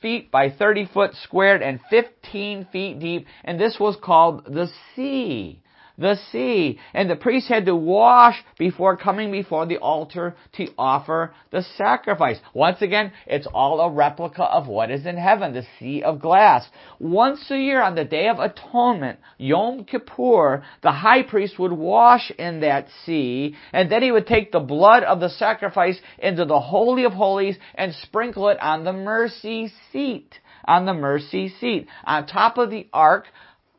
feet 0.00 0.30
by 0.30 0.50
30 0.50 0.86
foot 0.92 1.14
squared 1.22 1.62
and 1.62 1.80
15 1.90 2.68
feet 2.72 2.98
deep, 2.98 3.26
and 3.44 3.60
this 3.60 3.78
was 3.80 3.96
called 4.02 4.44
the 4.44 4.68
sea 4.94 5.62
the 5.98 6.16
sea. 6.30 6.78
And 6.94 7.10
the 7.10 7.16
priest 7.16 7.48
had 7.48 7.66
to 7.66 7.76
wash 7.76 8.42
before 8.58 8.96
coming 8.96 9.30
before 9.30 9.66
the 9.66 9.78
altar 9.78 10.36
to 10.54 10.68
offer 10.78 11.34
the 11.50 11.62
sacrifice. 11.76 12.38
Once 12.54 12.80
again, 12.80 13.12
it's 13.26 13.48
all 13.52 13.80
a 13.80 13.90
replica 13.90 14.44
of 14.44 14.68
what 14.68 14.90
is 14.90 15.04
in 15.06 15.16
heaven, 15.16 15.52
the 15.52 15.66
sea 15.78 16.02
of 16.02 16.20
glass. 16.20 16.66
Once 16.98 17.50
a 17.50 17.58
year 17.58 17.82
on 17.82 17.94
the 17.94 18.04
Day 18.04 18.28
of 18.28 18.38
Atonement, 18.38 19.18
Yom 19.38 19.84
Kippur, 19.84 20.62
the 20.82 20.92
high 20.92 21.22
priest 21.22 21.58
would 21.58 21.72
wash 21.72 22.30
in 22.38 22.60
that 22.60 22.86
sea, 23.04 23.56
and 23.72 23.90
then 23.90 24.02
he 24.02 24.12
would 24.12 24.26
take 24.26 24.52
the 24.52 24.60
blood 24.60 25.02
of 25.02 25.20
the 25.20 25.30
sacrifice 25.30 25.98
into 26.18 26.44
the 26.44 26.60
Holy 26.60 27.04
of 27.04 27.12
Holies 27.12 27.56
and 27.74 27.92
sprinkle 27.94 28.48
it 28.48 28.60
on 28.60 28.84
the 28.84 28.92
mercy 28.92 29.72
seat 29.92 30.38
on 30.68 30.84
the 30.84 30.94
mercy 30.94 31.48
seat. 31.60 31.88
On 32.04 32.26
top 32.26 32.58
of 32.58 32.70
the 32.70 32.86
ark 32.92 33.24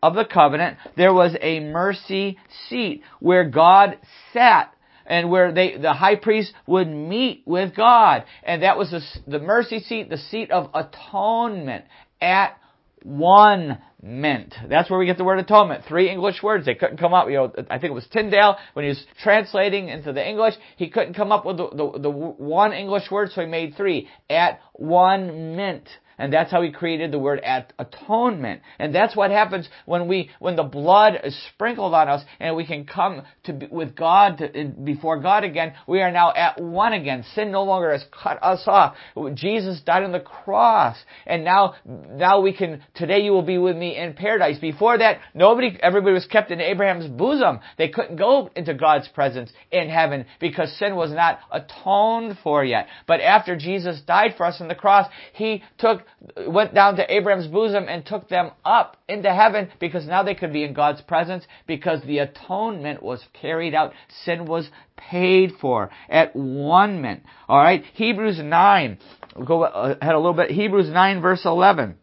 of 0.02 0.16
the 0.16 0.26
covenant, 0.26 0.78
there 0.96 1.14
was 1.14 1.36
a 1.42 1.60
mercy 1.60 2.38
seat 2.68 3.04
where 3.20 3.44
God 3.44 3.98
sat 4.34 4.74
and 5.06 5.30
where 5.30 5.52
they, 5.52 5.78
the 5.78 5.94
high 5.94 6.16
priest 6.16 6.54
would 6.68 6.88
meet 6.88 7.44
with 7.46 7.76
God. 7.76 8.24
And 8.44 8.64
that 8.64 8.78
was 8.78 8.92
the, 8.92 9.02
the 9.28 9.40
mercy 9.40 9.80
seat, 9.80 10.10
the 10.10 10.18
seat 10.18 10.52
of 10.52 10.70
atonement 10.74 11.86
at 12.22 12.58
one 13.04 13.80
meant. 14.02 14.56
That's 14.70 14.90
where 14.90 15.00
we 15.00 15.06
get 15.06 15.18
the 15.18 15.24
word 15.24 15.40
atonement. 15.40 15.86
Three 15.88 16.10
English 16.10 16.44
words. 16.44 16.66
They 16.66 16.76
couldn't 16.76 16.98
come 16.98 17.14
up. 17.14 17.28
You 17.28 17.36
know, 17.36 17.54
I 17.70 17.80
think 17.80 17.92
it 17.92 17.94
was 17.94 18.08
Tyndale 18.12 18.58
when 18.74 18.86
he 18.86 18.90
was 18.90 19.04
translating 19.22 19.90
into 19.90 20.14
the 20.14 20.26
English. 20.26 20.54
He 20.78 20.90
couldn't 20.90 21.16
come 21.16 21.32
up 21.32 21.46
with 21.46 21.58
the, 21.58 21.70
the, 21.70 22.00
the 22.00 22.10
one 22.10 22.74
English 22.74 23.10
word, 23.12 23.32
so 23.34 23.42
he 23.42 23.48
made 23.48 23.76
three. 23.76 24.08
At 24.30 24.60
one 24.74 25.56
mint. 25.56 25.88
And 26.20 26.34
that's 26.34 26.52
how 26.52 26.62
he 26.62 26.72
created 26.72 27.12
the 27.12 27.18
word 27.18 27.40
at 27.40 27.72
atonement. 27.80 28.62
And 28.78 28.94
that's 28.94 29.16
what 29.16 29.32
happens 29.32 29.70
when 29.86 30.08
we, 30.08 30.30
when 30.40 30.58
the 30.58 30.64
blood 30.64 31.14
is 31.24 31.36
sprinkled 31.54 31.94
on 31.94 32.10
us 32.10 32.24
and 32.40 32.56
we 32.56 32.66
can 32.66 32.86
come 32.86 33.24
to 33.46 33.54
be, 33.54 33.68
with 33.72 33.96
God, 33.96 34.38
to, 34.40 34.66
before 34.84 35.22
God 35.22 35.46
again. 35.46 35.74
We 35.88 36.02
are 36.02 36.12
now 36.12 36.34
at 36.34 36.62
one 36.62 36.92
again. 36.92 37.24
Sin 37.34 37.52
no 37.52 37.64
longer 37.64 37.92
has 37.94 38.04
cut 38.12 38.38
us 38.44 38.64
off. 38.68 38.96
Jesus 39.34 39.80
died 39.82 40.04
on 40.04 40.12
the 40.12 40.20
cross. 40.20 40.98
And 41.26 41.46
now, 41.46 41.76
now 41.86 42.42
we 42.42 42.54
can, 42.54 42.84
today 42.96 43.22
you 43.22 43.32
will 43.32 43.42
be 43.42 43.58
with 43.58 43.78
me 43.78 43.96
in 43.98 44.14
paradise. 44.14 44.60
Before 44.60 44.98
that, 44.98 45.22
nobody, 45.34 45.78
everybody 45.82 46.14
was 46.14 46.26
kept 46.26 46.52
in 46.52 46.60
Abraham's 46.60 47.08
bosom. 47.08 47.62
They 47.78 47.88
couldn't 47.88 48.18
go 48.18 48.50
into 48.58 48.74
God's 48.74 49.08
presence 49.08 49.52
in 49.72 49.88
heaven 49.88 50.26
because 50.42 50.78
sin 50.78 50.98
was 50.98 51.12
not 51.12 51.40
atoned 51.50 52.38
for 52.44 52.66
yet. 52.66 52.88
But 53.08 53.22
after 53.22 53.56
Jesus 53.56 54.02
died 54.02 54.34
for 54.36 54.46
us 54.46 54.60
on 54.60 54.68
the 54.68 54.76
cross, 54.76 55.10
He 55.34 55.64
took 55.78 56.02
went 56.48 56.74
down 56.74 56.96
to 56.98 57.14
Abraham's 57.14 57.48
bosom 57.48 57.86
and 57.88 58.06
took 58.06 58.28
them 58.30 58.52
up 58.66 58.98
into 59.08 59.34
heaven 59.34 59.70
because 59.80 60.06
now 60.06 60.24
they 60.24 60.36
could 60.36 60.54
be 60.54 60.64
in 60.64 60.74
God's 60.74 61.02
presence 61.02 61.46
because 61.68 62.02
the 62.04 62.20
atonement 62.20 63.02
was 63.02 63.24
carried 63.34 63.74
out. 63.74 63.94
Sin 64.26 64.46
was 64.46 64.70
paid 64.98 65.54
for 65.62 65.90
at 66.10 66.36
one 66.36 67.02
mint. 67.02 67.24
Alright? 67.48 67.84
Hebrews 67.94 68.40
9. 68.44 68.98
We'll 69.36 69.46
go 69.46 69.64
ahead 69.64 70.16
a 70.16 70.18
little 70.18 70.34
bit. 70.34 70.52
Hebrews 70.52 70.90
9 70.90 71.22
verse 71.22 71.46
11. 71.46 71.96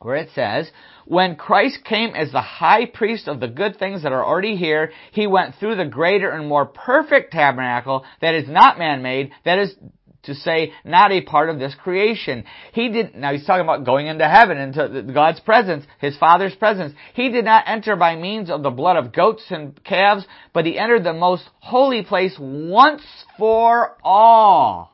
Where 0.00 0.16
it 0.16 0.28
says, 0.34 0.70
when 1.06 1.36
Christ 1.36 1.84
came 1.84 2.14
as 2.14 2.32
the 2.32 2.42
high 2.42 2.86
priest 2.86 3.28
of 3.28 3.40
the 3.40 3.48
good 3.48 3.78
things 3.78 4.02
that 4.02 4.12
are 4.12 4.24
already 4.24 4.56
here, 4.56 4.92
he 5.12 5.26
went 5.26 5.54
through 5.54 5.76
the 5.76 5.84
greater 5.84 6.28
and 6.28 6.48
more 6.48 6.66
perfect 6.66 7.32
tabernacle 7.32 8.04
that 8.20 8.34
is 8.34 8.48
not 8.48 8.78
man-made, 8.78 9.30
that 9.44 9.58
is 9.58 9.74
to 10.26 10.34
say 10.34 10.72
not 10.84 11.12
a 11.12 11.22
part 11.22 11.50
of 11.50 11.58
this 11.58 11.74
creation. 11.74 12.44
He 12.72 12.88
did, 12.88 13.14
now 13.14 13.32
he's 13.32 13.46
talking 13.46 13.64
about 13.64 13.84
going 13.84 14.06
into 14.06 14.28
heaven, 14.28 14.58
into 14.58 15.04
God's 15.12 15.40
presence, 15.40 15.84
His 16.00 16.16
Father's 16.18 16.54
presence. 16.54 16.94
He 17.14 17.30
did 17.30 17.44
not 17.44 17.64
enter 17.66 17.96
by 17.96 18.16
means 18.16 18.50
of 18.50 18.62
the 18.62 18.70
blood 18.70 18.96
of 18.96 19.12
goats 19.12 19.44
and 19.50 19.82
calves, 19.84 20.26
but 20.52 20.66
He 20.66 20.78
entered 20.78 21.04
the 21.04 21.12
most 21.12 21.44
holy 21.60 22.04
place 22.04 22.36
once 22.38 23.02
for 23.38 23.96
all. 24.04 24.92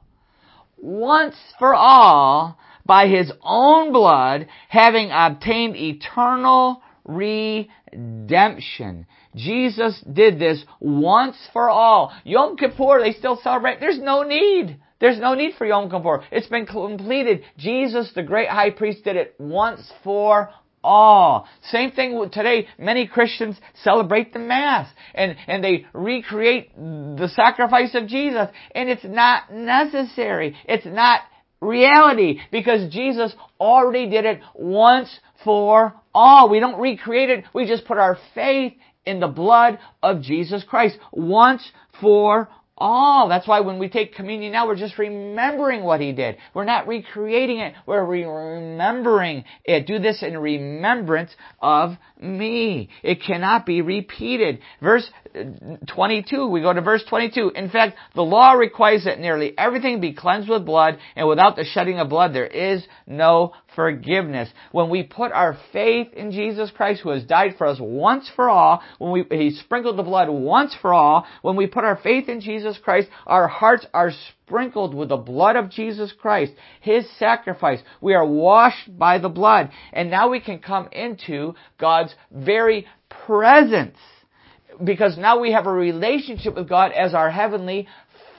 Once 0.79 1.37
for 1.59 1.75
all, 1.75 2.59
by 2.85 3.09
His 3.09 3.33
own 3.43 3.93
blood, 3.93 4.49
having 4.69 5.11
obtained 5.13 5.77
eternal 5.77 6.83
redemption. 7.05 9.07
Jesus 9.35 10.03
did 10.13 10.39
this 10.39 10.65
once 10.81 11.37
for 11.53 11.71
all. 11.71 12.13
Yom 12.25 12.57
Kippur, 12.57 13.01
they 13.01 13.13
still 13.13 13.39
celebrate. 13.43 13.81
There's 13.81 13.99
no 13.99 14.23
need. 14.23 14.79
There's 15.03 15.19
no 15.19 15.35
need 15.35 15.55
for 15.59 15.67
Yom 15.67 15.91
Kippur. 15.91 16.23
It's 16.31 16.47
been 16.47 16.65
completed. 16.65 17.43
Jesus, 17.59 18.13
the 18.15 18.23
great 18.23 18.49
high 18.49 18.71
priest, 18.71 19.03
did 19.03 19.17
it 19.17 19.35
once 19.37 19.93
for 20.05 20.51
all. 20.85 21.49
Same 21.71 21.91
thing 21.91 22.31
today. 22.33 22.69
Many 22.79 23.09
Christians 23.09 23.57
celebrate 23.83 24.33
the 24.33 24.39
Mass 24.39 24.89
and, 25.13 25.35
and 25.49 25.65
they 25.65 25.87
recreate 25.93 26.77
the 26.77 27.29
sacrifice 27.35 27.97
of 27.97 28.07
Jesus. 28.07 28.47
And 28.77 28.89
it's 28.89 29.05
not 29.05 29.53
necessary. 29.53 30.57
It's 30.69 30.87
not 30.87 31.23
reality 31.61 32.39
because 32.53 32.93
Jesus 32.93 33.35
already 33.59 34.09
did 34.09 34.25
it 34.25 34.39
once 34.55 35.19
for 35.43 35.95
all. 36.15 36.49
We 36.49 36.61
don't 36.61 36.81
recreate 36.81 37.29
it. 37.29 37.45
We 37.53 37.67
just 37.67 37.87
put 37.87 37.99
our 37.99 38.19
faith 38.37 38.75
in 39.05 39.19
the 39.19 39.27
blood 39.27 39.81
of 40.01 40.23
Jesus 40.23 40.63
Christ 40.63 40.97
once 41.11 41.69
for 42.01 42.49
all. 42.83 43.29
That's 43.29 43.47
why 43.47 43.61
when 43.61 43.79
we 43.79 43.89
take 43.89 44.15
communion 44.15 44.53
now, 44.53 44.67
we're 44.67 44.77
just 44.77 44.99
remembering 44.99 45.85
what 45.85 46.01
He 46.01 46.13
did. 46.13 46.37
We're 46.53 46.65
not 46.65 46.89
recreating 46.89 47.61
it. 47.61 47.75
We're 47.87 48.05
remembering 48.05 49.45
it. 49.65 49.87
Do 49.87 50.01
this 50.01 50.23
in 50.23 50.37
remembrance 50.37 51.31
of 51.61 51.93
me. 52.21 52.91
It 53.05 53.23
cannot 53.23 53.65
be 53.67 53.83
repeated. 53.83 54.59
Verse 54.83 55.09
22, 55.95 56.47
we 56.49 56.61
go 56.61 56.73
to 56.73 56.81
verse 56.81 57.05
22. 57.09 57.53
In 57.55 57.71
fact, 57.71 57.97
the 58.15 58.23
law 58.23 58.53
requires 58.53 59.05
that 59.05 59.19
nearly 59.19 59.57
everything 59.57 60.01
be 60.01 60.13
cleansed 60.13 60.49
with 60.49 60.67
blood, 60.67 60.99
and 61.17 61.29
without 61.29 61.57
the 61.57 61.65
shedding 61.65 61.99
of 61.99 62.09
blood, 62.09 62.35
there 62.35 62.47
is 62.47 62.85
no 63.07 63.53
forgiveness. 63.75 64.49
When 64.73 64.91
we 64.91 65.03
put 65.03 65.33
our 65.33 65.57
faith 65.73 66.13
in 66.13 66.33
Jesus 66.33 66.71
Christ, 66.71 67.01
who 67.03 67.11
has 67.11 67.25
died 67.25 67.55
for 67.57 67.67
us 67.67 67.79
once 67.81 68.31
for 68.35 68.51
all, 68.51 68.83
when 68.99 69.13
we, 69.13 69.25
He 69.31 69.51
sprinkled 69.51 69.97
the 69.97 70.03
blood 70.03 70.29
once 70.29 70.77
for 70.81 70.93
all, 70.93 71.27
when 71.43 71.57
we 71.57 71.67
put 71.67 71.85
our 71.85 71.97
faith 71.97 72.29
in 72.29 72.41
Jesus 72.41 72.79
Christ, 72.83 73.09
our 73.27 73.49
hearts 73.49 73.87
are 73.95 74.11
sprinkled 74.45 74.95
with 74.95 75.09
the 75.09 75.17
blood 75.17 75.57
of 75.57 75.71
Jesus 75.71 76.13
Christ, 76.13 76.53
His 76.81 77.07
sacrifice. 77.19 77.81
We 78.01 78.15
are 78.15 78.27
washed 78.27 78.99
by 78.99 79.19
the 79.19 79.29
blood. 79.29 79.71
And 79.93 80.11
now 80.11 80.29
we 80.29 80.41
can 80.41 80.59
come 80.59 80.89
into 80.93 81.55
God's 81.79 82.15
very 82.31 82.87
presence. 83.27 83.97
Because 84.83 85.17
now 85.19 85.41
we 85.41 85.53
have 85.53 85.67
a 85.67 85.73
relationship 85.73 86.55
with 86.55 86.69
God 86.69 86.93
as 86.93 87.15
our 87.15 87.31
Heavenly 87.31 87.89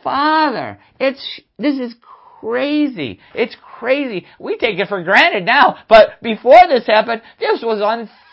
Father. 0.03 0.79
It's, 0.99 1.41
this 1.57 1.79
is 1.79 1.95
crazy. 2.41 3.19
It's 3.33 3.55
crazy. 3.79 4.25
We 4.39 4.57
take 4.57 4.77
it 4.79 4.89
for 4.89 5.03
granted 5.03 5.45
now. 5.45 5.77
But 5.87 6.21
before 6.21 6.59
this 6.67 6.85
happened, 6.85 7.21
this 7.39 7.61
was 7.63 7.81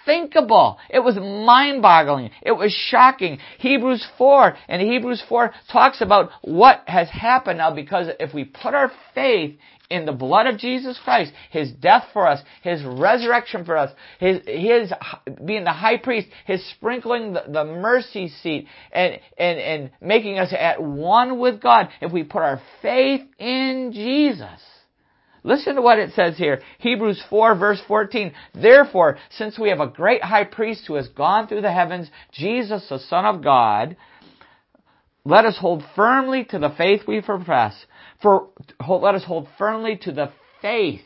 unthinkable. 0.07 0.79
It 0.89 1.01
was 1.01 1.17
mind-boggling. 1.17 2.31
It 2.43 2.53
was 2.53 2.73
shocking. 2.73 3.39
Hebrews 3.59 4.07
4 4.19 4.57
and 4.69 4.83
Hebrews 4.83 5.23
4 5.29 5.53
talks 5.73 6.01
about 6.01 6.31
what 6.43 6.83
has 6.87 7.09
happened 7.11 7.59
now 7.59 7.75
because 7.75 8.09
if 8.19 8.35
we 8.35 8.45
put 8.45 8.75
our 8.75 8.91
faith 9.15 9.59
in 9.89 10.07
the 10.07 10.13
blood 10.13 10.47
of 10.47 10.57
Jesus 10.57 10.99
Christ, 11.03 11.33
His 11.51 11.73
death 11.73 12.05
for 12.13 12.27
us, 12.29 12.41
His 12.63 12.83
resurrection 12.85 13.65
for 13.65 13.77
us, 13.77 13.91
His, 14.21 14.41
His 14.47 14.93
being 15.45 15.65
the 15.65 15.73
high 15.73 15.97
priest, 15.97 16.29
His 16.47 16.65
sprinkling 16.71 17.33
the, 17.33 17.45
the 17.49 17.65
mercy 17.65 18.29
seat, 18.29 18.69
and, 18.93 19.19
and, 19.37 19.59
and 19.59 19.91
making 20.01 20.39
us 20.39 20.55
at 20.57 20.81
one 20.81 21.41
with 21.41 21.61
God, 21.61 21.89
if 22.01 22.13
we 22.13 22.23
put 22.23 22.43
our 22.43 22.63
faith 22.83 23.23
in 23.39 23.91
Jesus, 23.93 24.61
Listen 25.43 25.77
to 25.77 25.83
what 25.83 25.99
it 25.99 26.13
says 26.15 26.37
here. 26.37 26.61
Hebrews 26.79 27.23
4 27.31 27.55
verse 27.57 27.81
14. 27.87 28.33
Therefore, 28.55 29.19
since 29.31 29.59
we 29.59 29.71
have 29.71 29.81
a 29.81 29.87
great 29.87 30.23
high 30.23 30.45
priest 30.45 30.85
who 30.87 30.95
has 30.95 31.09
gone 31.09 31.49
through 31.49 31.63
the 31.63 31.73
heavens, 31.73 32.11
Jesus, 32.33 32.87
the 32.89 32.99
Son 32.99 33.25
of 33.25 33.43
God, 33.43 33.97
let 35.25 35.45
us 35.45 35.57
hold 35.59 35.83
firmly 35.95 36.45
to 36.51 36.59
the 36.59 36.71
faith 36.71 37.03
we 37.07 37.21
profess. 37.21 37.75
For, 38.23 38.49
let 38.87 39.15
us 39.15 39.25
hold 39.25 39.49
firmly 39.59 39.99
to 40.03 40.13
the 40.13 40.33
faith 40.63 41.03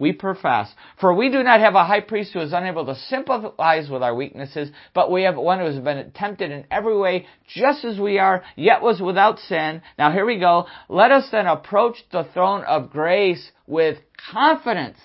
we 0.00 0.12
profess. 0.12 0.74
For 1.00 1.14
we 1.14 1.30
do 1.30 1.42
not 1.44 1.60
have 1.60 1.76
a 1.76 1.84
high 1.84 2.00
priest 2.00 2.32
who 2.32 2.40
is 2.40 2.52
unable 2.52 2.86
to 2.86 2.96
sympathize 2.96 3.88
with 3.88 4.02
our 4.02 4.14
weaknesses, 4.14 4.70
but 4.94 5.12
we 5.12 5.22
have 5.22 5.36
one 5.36 5.60
who 5.60 5.66
has 5.66 5.78
been 5.78 6.10
tempted 6.12 6.50
in 6.50 6.64
every 6.70 6.96
way, 6.96 7.26
just 7.54 7.84
as 7.84 8.00
we 8.00 8.18
are, 8.18 8.42
yet 8.56 8.82
was 8.82 9.00
without 9.00 9.38
sin. 9.38 9.82
Now 9.98 10.10
here 10.10 10.26
we 10.26 10.40
go. 10.40 10.66
Let 10.88 11.12
us 11.12 11.28
then 11.30 11.46
approach 11.46 11.98
the 12.10 12.24
throne 12.32 12.64
of 12.64 12.90
grace 12.90 13.52
with 13.66 13.98
confidence 14.32 14.98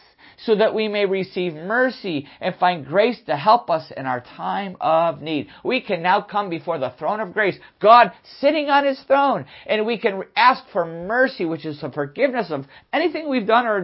so 0.45 0.55
that 0.55 0.73
we 0.73 0.87
may 0.87 1.05
receive 1.05 1.53
mercy 1.53 2.27
and 2.39 2.55
find 2.55 2.85
grace 2.85 3.19
to 3.25 3.35
help 3.35 3.69
us 3.69 3.91
in 3.95 4.05
our 4.05 4.21
time 4.21 4.77
of 4.79 5.21
need. 5.21 5.47
We 5.63 5.81
can 5.81 6.01
now 6.01 6.21
come 6.21 6.49
before 6.49 6.77
the 6.77 6.93
throne 6.97 7.19
of 7.19 7.33
grace, 7.33 7.57
God 7.81 8.11
sitting 8.39 8.69
on 8.69 8.85
His 8.85 8.99
throne, 9.07 9.45
and 9.65 9.85
we 9.85 9.97
can 9.97 10.23
ask 10.35 10.63
for 10.71 10.85
mercy, 10.85 11.45
which 11.45 11.65
is 11.65 11.81
the 11.81 11.91
forgiveness 11.91 12.51
of 12.51 12.65
anything 12.93 13.29
we've 13.29 13.47
done 13.47 13.65
or 13.65 13.81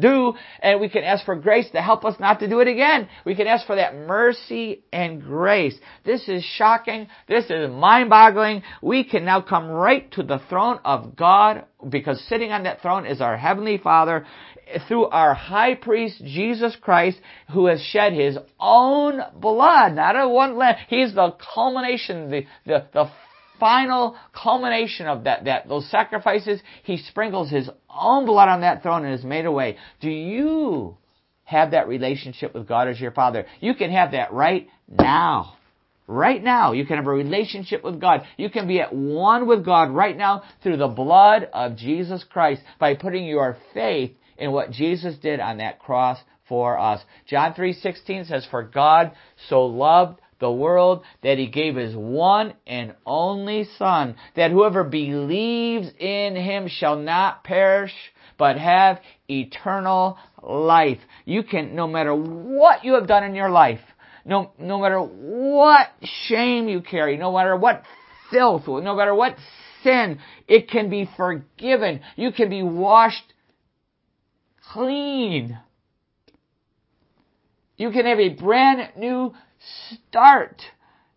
do, 0.00 0.34
and 0.60 0.80
we 0.80 0.88
can 0.88 1.04
ask 1.04 1.24
for 1.24 1.36
grace 1.36 1.70
to 1.70 1.80
help 1.80 2.04
us 2.04 2.18
not 2.20 2.40
to 2.40 2.48
do 2.48 2.60
it 2.60 2.68
again. 2.68 3.08
We 3.24 3.34
can 3.34 3.46
ask 3.46 3.66
for 3.66 3.76
that 3.76 3.94
mercy 3.94 4.82
and 4.92 5.22
grace. 5.22 5.76
This 6.04 6.28
is 6.28 6.44
shocking. 6.44 7.08
This 7.28 7.46
is 7.50 7.70
mind-boggling. 7.70 8.62
We 8.82 9.04
can 9.04 9.24
now 9.24 9.40
come 9.40 9.68
right 9.68 10.10
to 10.12 10.22
the 10.22 10.40
throne 10.48 10.80
of 10.84 11.16
God 11.16 11.64
because 11.88 12.20
sitting 12.28 12.52
on 12.52 12.64
that 12.64 12.80
throne 12.80 13.06
is 13.06 13.20
our 13.20 13.36
Heavenly 13.36 13.78
Father 13.78 14.26
through 14.88 15.06
our 15.06 15.34
high 15.34 15.74
priest 15.74 16.22
Jesus 16.24 16.76
Christ 16.80 17.18
who 17.52 17.66
has 17.66 17.80
shed 17.80 18.12
his 18.12 18.38
own 18.58 19.20
blood, 19.34 19.94
not 19.94 20.16
a 20.16 20.28
one 20.28 20.56
lamb. 20.56 20.76
He's 20.88 21.14
the 21.14 21.36
culmination, 21.54 22.30
the, 22.30 22.46
the, 22.64 22.86
the 22.92 23.10
final 23.60 24.16
culmination 24.32 25.06
of 25.06 25.24
that, 25.24 25.44
that, 25.44 25.68
those 25.68 25.88
sacrifices. 25.90 26.60
He 26.82 26.96
sprinkles 26.96 27.50
his 27.50 27.68
own 27.88 28.26
blood 28.26 28.48
on 28.48 28.62
that 28.62 28.82
throne 28.82 29.04
and 29.04 29.14
is 29.14 29.24
made 29.24 29.46
away. 29.46 29.76
Do 30.00 30.10
you 30.10 30.96
have 31.44 31.70
that 31.70 31.88
relationship 31.88 32.54
with 32.54 32.66
God 32.66 32.88
as 32.88 33.00
your 33.00 33.12
Father? 33.12 33.46
You 33.60 33.74
can 33.74 33.90
have 33.90 34.12
that 34.12 34.32
right 34.32 34.68
now. 34.88 35.55
Right 36.06 36.42
now. 36.42 36.72
You 36.72 36.86
can 36.86 36.96
have 36.96 37.06
a 37.06 37.10
relationship 37.10 37.82
with 37.82 38.00
God. 38.00 38.22
You 38.36 38.50
can 38.50 38.66
be 38.66 38.80
at 38.80 38.94
one 38.94 39.46
with 39.46 39.64
God 39.64 39.90
right 39.90 40.16
now 40.16 40.42
through 40.62 40.76
the 40.76 40.88
blood 40.88 41.48
of 41.52 41.76
Jesus 41.76 42.24
Christ 42.24 42.62
by 42.78 42.94
putting 42.94 43.26
your 43.26 43.56
faith 43.74 44.12
in 44.38 44.52
what 44.52 44.70
Jesus 44.70 45.16
did 45.16 45.40
on 45.40 45.58
that 45.58 45.78
cross 45.78 46.18
for 46.48 46.78
us. 46.78 47.02
John 47.26 47.54
3:16 47.54 48.26
says 48.26 48.46
for 48.50 48.62
God 48.62 49.12
so 49.48 49.66
loved 49.66 50.20
the 50.38 50.50
world 50.50 51.02
that 51.22 51.38
he 51.38 51.46
gave 51.46 51.76
his 51.76 51.96
one 51.96 52.52
and 52.66 52.94
only 53.06 53.64
son 53.78 54.16
that 54.34 54.50
whoever 54.50 54.84
believes 54.84 55.90
in 55.98 56.36
him 56.36 56.68
shall 56.68 56.96
not 56.96 57.42
perish 57.42 57.94
but 58.38 58.58
have 58.58 59.00
eternal 59.30 60.18
life. 60.42 60.98
You 61.24 61.42
can 61.42 61.74
no 61.74 61.86
matter 61.86 62.14
what 62.14 62.84
you 62.84 62.94
have 62.94 63.06
done 63.06 63.24
in 63.24 63.34
your 63.34 63.48
life, 63.48 63.80
no 64.26 64.50
no 64.58 64.80
matter 64.80 65.00
what 65.00 65.88
shame 66.26 66.68
you 66.68 66.82
carry, 66.82 67.16
no 67.16 67.32
matter 67.32 67.56
what 67.56 67.82
filth, 68.30 68.66
no 68.66 68.94
matter 68.94 69.14
what 69.14 69.36
sin, 69.82 70.18
it 70.48 70.68
can 70.68 70.90
be 70.90 71.08
forgiven. 71.16 72.00
You 72.16 72.32
can 72.32 72.50
be 72.50 72.62
washed 72.62 73.32
clean. 74.72 75.58
You 77.76 77.90
can 77.90 78.06
have 78.06 78.18
a 78.18 78.30
brand 78.30 78.90
new 78.96 79.32
start. 80.08 80.62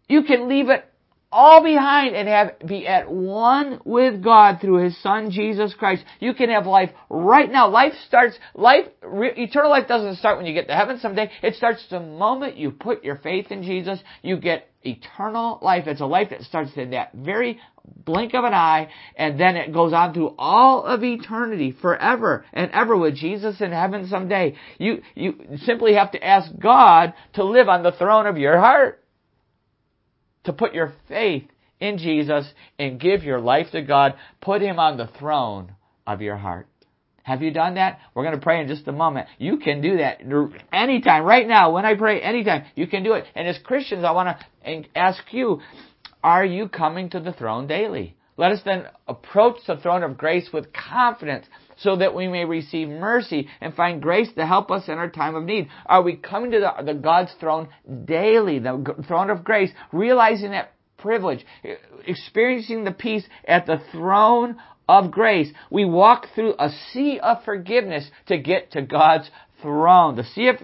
You 0.08 0.24
can 0.24 0.48
leave 0.48 0.70
it 0.70 0.86
all 1.32 1.64
behind 1.64 2.16
and 2.16 2.28
have 2.28 2.60
be 2.66 2.88
at 2.88 3.12
one 3.12 3.80
with 3.86 4.24
God 4.24 4.60
through 4.62 4.84
His 4.84 5.02
Son 5.02 5.32
Jesus 5.32 5.74
Christ. 5.74 6.04
You 6.20 6.34
can 6.34 6.50
have 6.50 6.66
life 6.66 6.90
right 7.10 7.52
now. 7.52 7.70
Life 7.70 7.94
starts, 8.08 8.38
life, 8.56 8.86
re, 9.04 9.32
eternal 9.36 9.70
life 9.70 9.88
doesn't 9.88 10.18
start 10.18 10.38
when 10.38 10.46
you 10.46 10.54
get 10.54 10.68
to 10.68 10.76
heaven 10.76 11.00
someday. 11.00 11.30
It 11.44 11.56
starts 11.56 11.86
the 11.90 12.00
moment 12.00 12.58
you 12.58 12.72
put 12.72 13.04
your 13.04 13.18
faith 13.18 13.52
in 13.52 13.64
Jesus. 13.64 14.00
You 14.24 14.38
get 14.38 14.70
eternal 14.82 15.60
life. 15.62 15.86
It's 15.88 16.02
a 16.02 16.06
life 16.06 16.30
that 16.32 16.42
starts 16.44 16.72
in 16.76 16.92
that 16.92 17.14
very 17.14 17.60
blink 18.06 18.34
of 18.34 18.44
an 18.44 18.54
eye, 18.54 18.90
and 19.16 19.40
then 19.40 19.56
it 19.56 19.74
goes 19.74 19.94
on 19.94 20.14
through 20.14 20.36
all 20.38 20.84
of 20.84 21.04
eternity, 21.04 21.76
forever 21.82 22.46
and 22.54 22.72
ever 22.72 22.96
with 22.98 23.16
Jesus 23.16 23.62
in 23.62 23.72
heaven 23.72 24.08
someday. 24.08 24.56
You, 24.78 25.02
you 25.16 25.36
simply 25.64 25.94
have 25.96 26.12
to 26.12 26.24
ask 26.24 26.52
God 26.58 27.14
to 27.34 27.44
live 27.44 27.68
on 27.68 27.84
the 27.84 27.92
throne 27.92 28.28
of 28.28 28.38
your 28.38 28.60
heart. 28.60 28.99
To 30.50 30.54
put 30.54 30.74
your 30.74 30.94
faith 31.08 31.44
in 31.80 32.00
Jesus 32.00 32.52
and 32.80 33.00
give 33.00 33.24
your 33.24 33.40
life 33.40 33.68
to 33.74 33.84
God. 33.84 34.16
Put 34.42 34.64
Him 34.64 34.80
on 34.80 34.98
the 34.98 35.06
throne 35.20 35.76
of 36.08 36.24
your 36.24 36.38
heart. 36.38 36.66
Have 37.22 37.44
you 37.44 37.52
done 37.52 37.76
that? 37.76 38.00
We're 38.16 38.24
going 38.24 38.34
to 38.34 38.42
pray 38.42 38.60
in 38.60 38.68
just 38.68 38.88
a 38.88 38.92
moment. 38.92 39.28
You 39.38 39.58
can 39.58 39.80
do 39.80 39.98
that 39.98 40.22
anytime, 40.74 41.24
right 41.24 41.48
now, 41.48 41.72
when 41.72 41.86
I 41.86 41.94
pray, 41.94 42.20
anytime. 42.20 42.64
You 42.74 42.88
can 42.88 43.04
do 43.04 43.14
it. 43.14 43.26
And 43.36 43.48
as 43.48 43.60
Christians, 43.60 44.04
I 44.04 44.10
want 44.10 44.40
to 44.66 44.86
ask 44.96 45.22
you, 45.30 45.62
are 46.24 46.44
you 46.44 46.68
coming 46.68 47.12
to 47.12 47.20
the 47.20 47.32
throne 47.32 47.68
daily? 47.68 48.16
Let 48.40 48.54
us 48.54 48.62
then 48.64 48.86
approach 49.06 49.58
the 49.68 49.76
throne 49.76 50.02
of 50.02 50.18
grace 50.18 50.48
with 50.54 50.72
confidence 50.72 51.46
so 51.76 51.98
that 51.98 52.16
we 52.16 52.30
may 52.30 52.46
receive 52.46 52.88
mercy 52.88 53.50
and 53.60 53.74
find 53.74 54.02
grace 54.02 54.30
to 54.38 54.46
help 54.46 54.72
us 54.72 54.88
in 54.88 54.94
our 54.94 55.10
time 55.10 55.36
of 55.36 55.44
need. 55.44 55.68
Are 55.86 56.02
we 56.02 56.16
coming 56.16 56.52
to 56.52 56.60
the, 56.62 56.84
the 56.86 56.94
God's 56.94 57.34
throne 57.42 57.68
daily, 58.06 58.60
the 58.60 58.96
throne 59.10 59.30
of 59.30 59.44
grace, 59.44 59.72
realizing 59.92 60.52
that 60.52 60.72
privilege, 60.98 61.46
experiencing 62.08 62.86
the 62.86 62.92
peace 62.92 63.26
at 63.46 63.66
the 63.66 63.82
throne 63.92 64.56
of 64.88 65.12
grace. 65.12 65.52
We 65.70 65.84
walk 65.84 66.28
through 66.34 66.56
a 66.60 66.70
sea 66.94 67.20
of 67.20 67.44
forgiveness 67.44 68.10
to 68.28 68.38
get 68.38 68.72
to 68.72 68.82
God's 68.82 69.30
throne, 69.62 70.24
sea 70.36 70.50
of 70.50 70.58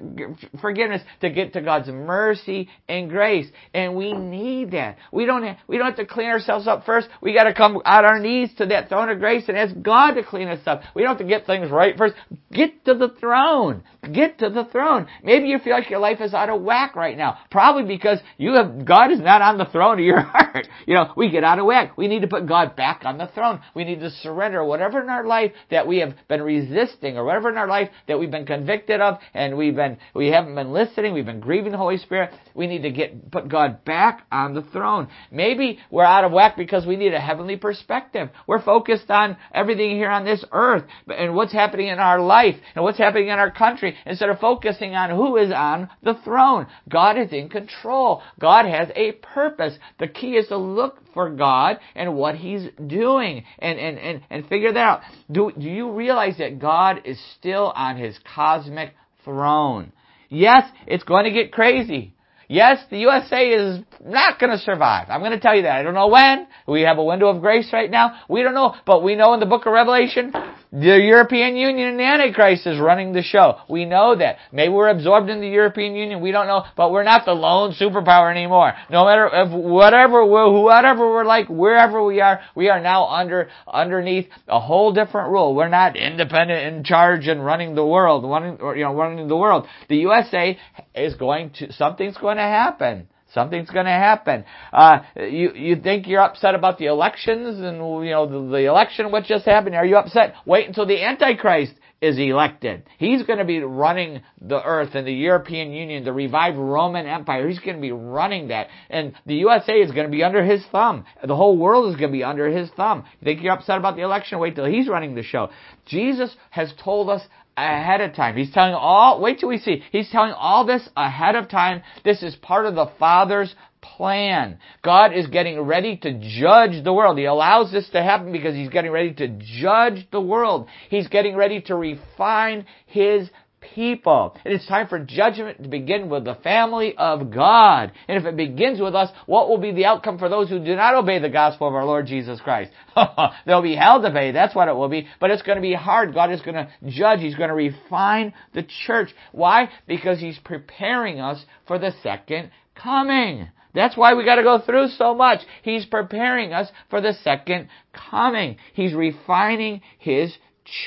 forgiveness 0.62 1.02
to 1.22 1.30
get 1.30 1.54
to 1.54 1.62
God's 1.62 1.88
mercy 1.88 2.70
and 2.88 3.10
grace. 3.10 3.48
And 3.74 3.96
we 3.96 4.14
need 4.14 4.72
that. 4.72 4.98
We 5.12 5.26
don't 5.26 5.44
have, 5.44 5.58
we 5.68 5.78
don't 5.78 5.88
have 5.88 5.98
to 5.98 6.06
clean 6.06 6.30
ourselves 6.30 6.68
up 6.68 6.86
first. 6.86 7.08
We 7.22 7.34
got 7.34 7.46
to 7.46 7.54
come 7.54 7.82
out 7.86 8.06
our 8.06 8.20
knees 8.20 8.52
to 8.58 8.68
that 8.68 8.90
throne 8.90 9.10
of 9.10 9.20
grace 9.20 9.46
and 9.48 9.58
ask 9.58 9.76
God 9.82 10.12
to 10.12 10.24
clean 10.24 10.48
us 10.48 10.62
up. 10.66 10.82
We 10.96 11.02
don't 11.02 11.18
have 11.18 11.20
to 11.20 11.26
get 11.26 11.46
things 11.46 11.72
right 11.72 11.98
first. 11.98 12.16
Get 12.52 12.86
to 12.86 12.94
the 12.94 13.10
throne. 13.20 13.84
Get 14.12 14.40
to 14.40 14.50
the 14.50 14.66
throne. 14.66 15.08
Maybe 15.24 15.48
you 15.48 15.60
feel 15.60 15.74
like 15.74 15.90
your 15.90 16.00
life 16.00 16.22
is 16.22 16.34
out 16.34 16.50
of 16.50 16.62
whack 16.62 16.96
right 16.96 17.18
now. 17.18 17.38
Probably 17.52 17.84
because 17.84 18.20
you 18.38 18.54
have 18.54 18.86
God 18.86 19.12
is 19.12 19.20
not 19.20 19.42
on 19.42 19.58
the 19.58 19.66
throne 19.66 20.00
of 20.00 20.06
your 20.06 20.20
heart. 20.22 20.68
You 20.86 20.96
know, 20.96 21.14
we 21.16 21.30
get 21.30 21.44
out 21.44 21.60
of 21.60 21.66
whack. 21.66 21.98
We 21.98 22.08
need 22.08 22.22
to 22.22 22.28
put 22.28 22.48
God 22.48 22.76
back 22.76 23.02
on 23.06 23.18
the 23.18 23.28
throne. 23.34 23.62
We 23.74 23.84
need 23.84 24.00
to 24.00 24.10
surrender 24.10 24.64
whatever 24.64 25.02
in 25.02 25.10
our 25.10 25.26
life 25.26 25.52
that 25.72 25.88
we 25.88 26.00
have 26.00 26.16
been 26.28 26.42
resisting 26.42 27.18
or 27.18 27.26
whatever 27.26 27.50
in 27.50 27.58
our 27.58 27.68
life 27.68 27.90
that 28.08 28.20
we've 28.20 28.32
been 28.32 28.46
convicted 28.46 28.85
convicted 28.86 29.02
of 29.02 29.20
and 29.34 29.58
we've 29.58 29.76
been, 29.76 29.98
we 30.14 30.28
haven't 30.28 30.56
been 30.56 30.72
listening, 30.72 31.14
we've 31.14 31.26
been 31.26 31.40
grieving 31.40 31.72
the 31.72 31.78
Holy 31.78 31.98
Spirit. 31.98 32.32
We 32.54 32.68
need 32.68 32.84
to 32.84 32.92
get, 32.92 33.32
put 33.32 33.48
God 33.48 33.84
back 33.86 34.26
on 34.32 34.54
the 34.54 34.62
throne. 34.62 35.08
Maybe 35.32 35.80
we're 35.90 36.04
out 36.04 36.24
of 36.24 36.32
whack 36.32 36.56
because 36.58 36.86
we 36.86 36.96
need 36.96 37.14
a 37.14 37.20
heavenly 37.20 37.58
perspective. 37.58 38.30
We're 38.48 38.62
focused 38.62 39.10
on 39.10 39.38
everything 39.54 39.92
here 39.92 40.10
on 40.10 40.26
this 40.26 40.44
earth 40.52 40.84
and 41.08 41.36
what's 41.36 41.54
happening 41.54 41.88
in 41.88 42.00
our 42.00 42.20
life 42.20 42.56
and 42.76 42.84
what's 42.84 42.98
happening 42.98 43.30
in 43.30 43.40
our 43.40 43.52
country 43.52 43.96
instead 44.06 44.30
of 44.30 44.40
focusing 44.40 44.96
on 44.96 45.10
who 45.10 45.38
is 45.38 45.52
on 45.52 45.90
the 46.04 46.16
throne. 46.24 46.68
God 46.90 47.18
is 47.18 47.32
in 47.32 47.50
control. 47.50 48.22
God 48.40 48.66
has 48.66 48.90
a 48.96 49.14
purpose. 49.14 49.78
The 50.00 50.08
key 50.08 50.36
is 50.36 50.48
to 50.48 50.58
look 50.58 51.05
for 51.16 51.32
God 51.32 51.80
and 51.96 52.16
what 52.16 52.36
He's 52.36 52.70
doing 52.86 53.44
and, 53.58 53.80
and, 53.80 53.98
and, 53.98 54.22
and 54.30 54.48
figure 54.48 54.72
that 54.72 54.80
out. 54.80 55.02
Do, 55.32 55.52
do 55.58 55.68
you 55.68 55.92
realize 55.92 56.38
that 56.38 56.60
God 56.60 57.02
is 57.06 57.20
still 57.40 57.74
on 57.76 57.98
His 57.98 58.20
cosmic 58.36 58.94
throne? 59.24 59.92
Yes, 60.30 60.70
it's 60.86 61.04
going 61.04 61.24
to 61.24 61.32
get 61.32 61.52
crazy. 61.52 62.14
Yes, 62.48 62.78
the 62.92 63.00
USA 63.00 63.50
is 63.50 63.80
not 64.04 64.40
going 64.40 64.52
to 64.52 64.60
survive. 64.60 65.08
I'm 65.10 65.22
going 65.22 65.32
to 65.32 65.40
tell 65.40 65.56
you 65.56 65.64
that. 65.64 65.80
I 65.80 65.82
don't 65.82 65.96
know 65.96 66.10
when. 66.10 66.46
We 66.68 66.82
have 66.82 67.00
a 67.00 67.04
window 67.04 67.28
of 67.30 67.42
grace 67.42 67.70
right 67.74 67.90
now. 67.90 68.20
We 68.30 68.44
don't 68.44 68.54
know, 68.54 68.76
but 68.86 69.04
we 69.04 69.16
know 69.16 69.34
in 69.34 69.40
the 69.40 69.48
book 69.48 69.66
of 69.66 69.74
Revelation 69.74 70.32
the 70.76 71.00
European 71.00 71.56
Union 71.56 71.88
and 71.88 72.00
the 72.00 72.04
Antichrist 72.04 72.68
is 72.68 72.78
running 72.80 73.14
the 73.14 73.22
show. 73.22 73.60
We 73.70 73.86
know 73.86 74.16
that. 74.16 74.38
Maybe 74.52 74.74
we're 74.74 74.90
absorbed 74.90 75.30
in 75.30 75.40
the 75.40 75.48
European 75.48 75.96
Union. 75.96 76.20
We 76.20 76.32
don't 76.32 76.48
know, 76.48 76.66
but 76.76 76.92
we're 76.92 77.04
not 77.04 77.24
the 77.24 77.34
lone 77.34 77.74
superpower 77.74 78.30
anymore. 78.30 78.74
No 78.90 79.06
matter 79.06 79.30
if 79.32 79.52
whatever 79.52 80.26
we're, 80.26 80.52
whatever 80.52 81.10
we're 81.10 81.24
like, 81.24 81.48
wherever 81.48 82.04
we 82.04 82.20
are, 82.20 82.42
we 82.56 82.70
are 82.70 82.82
now 82.82 83.08
under 83.08 83.50
underneath 83.66 84.28
a 84.50 84.60
whole 84.60 84.92
different 84.92 85.30
rule. 85.30 85.56
We're 85.56 85.70
not 85.70 85.96
independent 85.96 86.76
in 86.76 86.84
charge 86.84 87.28
and 87.28 87.44
running 87.46 87.76
the 87.76 87.86
world, 87.86 88.26
running 88.26 88.58
or, 88.60 88.76
you 88.76 88.84
know 88.84 88.94
running 88.94 89.30
the 89.30 89.38
world. 89.38 89.68
The 89.88 89.98
USA 89.98 90.60
is 90.94 91.16
going 91.16 91.52
to 91.52 91.72
something's 91.72 92.18
going 92.18 92.38
to 92.38 92.44
happen. 92.44 93.08
Something's 93.36 93.70
going 93.70 93.86
to 93.86 93.92
happen. 93.92 94.46
Uh, 94.74 95.00
you 95.16 95.52
you 95.54 95.76
think 95.76 96.08
you're 96.08 96.22
upset 96.22 96.56
about 96.56 96.80
the 96.80 96.86
elections 96.86 97.60
and 97.60 97.78
you 98.06 98.12
know 98.12 98.26
the, 98.26 98.50
the 98.50 98.66
election 98.66 99.12
what 99.12 99.26
just 99.26 99.46
happened? 99.46 99.76
Are 99.76 99.86
you 99.86 99.98
upset? 99.98 100.34
Wait 100.46 100.68
until 100.68 100.86
the 100.88 101.04
Antichrist 101.04 101.74
is 102.06 102.20
elected. 102.20 102.84
He's 103.00 103.24
going 103.24 103.40
to 103.40 103.46
be 103.46 103.60
running 103.60 104.22
the 104.40 104.62
earth 104.64 104.94
and 104.94 105.08
the 105.08 105.14
European 105.14 105.72
Union, 105.72 106.04
the 106.04 106.14
revived 106.14 106.58
Roman 106.58 107.08
Empire. 107.08 107.48
He's 107.48 107.60
going 107.60 107.78
to 107.78 107.82
be 107.82 107.92
running 107.92 108.50
that. 108.50 108.68
And 108.90 109.14
the 109.26 109.36
USA 109.36 109.74
is 109.74 109.92
going 109.92 110.06
to 110.06 110.12
be 110.12 110.24
under 110.24 110.44
his 110.44 110.64
thumb. 110.72 111.06
The 111.26 111.36
whole 111.36 111.58
world 111.58 111.90
is 111.90 112.00
going 112.00 112.12
to 112.12 112.18
be 112.18 112.24
under 112.24 112.48
his 112.48 112.70
thumb. 112.72 113.06
You 113.20 113.26
think 113.26 113.42
you're 113.42 113.54
upset 113.54 113.80
about 113.80 113.96
the 113.96 114.04
election? 114.04 114.40
Wait 114.40 114.56
till 114.56 114.66
he's 114.66 114.88
running 114.88 115.16
the 115.16 115.24
show. 115.24 115.50
Jesus 115.88 116.36
has 116.52 116.72
told 116.84 117.10
us 117.10 117.24
ahead 117.58 118.02
of 118.02 118.14
time. 118.14 118.36
He's 118.36 118.52
telling 118.52 118.74
all, 118.74 119.20
wait 119.20 119.40
till 119.40 119.50
we 119.50 119.58
see. 119.58 119.84
He's 119.92 120.10
telling 120.12 120.34
all 120.34 120.66
this 120.66 120.88
ahead 120.96 121.36
of 121.36 121.50
time. 121.50 121.82
This 122.04 122.22
is 122.22 122.36
part 122.36 122.66
of 122.66 122.76
the 122.76 122.92
Father's 123.00 123.56
plan. 123.98 124.60
God 124.84 125.14
is 125.14 125.28
getting 125.28 125.60
ready 125.62 125.98
to 125.98 126.20
judge 126.22 126.84
the 126.84 126.94
world. 126.94 127.18
He 127.18 127.26
allows 127.26 127.72
this 127.72 127.90
to 127.90 128.02
happen 128.02 128.32
because 128.32 128.56
He's 128.56 128.70
getting 128.70 128.92
ready 128.92 129.14
to 129.14 129.40
judge 129.60 130.08
the 130.12 130.22
world. 130.22 130.68
He's 130.90 131.08
getting 131.08 131.36
ready 131.36 131.62
to 131.62 131.76
refine 131.76 132.66
His 132.88 133.30
people. 133.74 134.36
And 134.44 134.54
it's 134.54 134.68
time 134.68 134.88
for 134.88 135.00
judgment 135.00 135.64
to 135.64 135.70
begin 135.70 136.10
with 136.10 136.26
the 136.26 136.36
family 136.36 136.96
of 136.98 137.32
God. 137.32 137.92
And 138.08 138.18
if 138.18 138.26
it 138.26 138.36
begins 138.36 138.80
with 138.80 138.96
us, 138.96 139.10
what 139.26 139.50
will 139.50 139.58
be 139.58 139.72
the 139.72 139.86
outcome 139.86 140.20
for 140.20 140.30
those 140.30 140.50
who 140.50 140.60
do 140.60 140.76
not 140.76 140.96
obey 140.96 141.20
the 141.20 141.30
gospel 141.30 141.68
of 141.68 141.74
our 141.74 141.86
Lord 141.86 142.06
Jesus 142.06 142.40
Christ? 142.42 142.72
They'll 143.46 143.62
be 143.62 143.76
hell 143.76 144.02
to 144.02 144.12
pay. 144.12 144.32
That's 144.32 144.56
what 144.56 144.68
it 144.68 144.76
will 144.76 144.90
be. 144.90 145.08
But 145.20 145.32
it's 145.32 145.42
going 145.42 145.58
to 145.58 145.62
be 145.62 145.74
hard. 145.74 146.14
God 146.14 146.32
is 146.32 146.42
going 146.42 146.56
to 146.56 146.70
judge. 146.88 147.20
He's 147.20 147.36
going 147.36 147.50
to 147.50 147.56
refine 147.56 148.34
the 148.54 148.66
church. 148.86 149.10
Why? 149.32 149.70
Because 149.88 150.20
He's 150.20 150.40
preparing 150.40 151.20
us 151.20 151.44
for 151.68 151.80
the 151.80 151.92
second 152.04 152.52
coming. 152.76 153.50
That's 153.76 153.98
why 153.98 154.14
we 154.14 154.26
got 154.26 154.36
to 154.36 154.44
go 154.44 154.60
through 154.60 154.88
so 154.90 155.14
much. 155.14 155.42
He's 155.62 155.86
preparing 155.86 156.54
us 156.54 156.70
for 156.90 157.02
the 157.02 157.14
second 157.24 157.68
coming. 157.94 158.58
He's 158.74 158.94
refining 158.94 159.82
His 160.00 160.36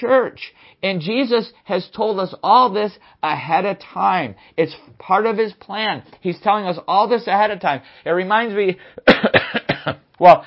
church. 0.00 0.52
And 0.82 1.00
Jesus 1.00 1.52
has 1.64 1.88
told 1.94 2.18
us 2.18 2.34
all 2.42 2.72
this 2.72 2.92
ahead 3.22 3.64
of 3.64 3.78
time. 3.80 4.34
It's 4.56 4.74
part 4.98 5.26
of 5.26 5.36
His 5.36 5.52
plan. 5.52 6.02
He's 6.20 6.40
telling 6.40 6.64
us 6.64 6.78
all 6.88 7.08
this 7.08 7.26
ahead 7.26 7.50
of 7.50 7.60
time. 7.60 7.82
It 8.04 8.10
reminds 8.10 8.54
me, 8.54 8.78
well, 10.18 10.46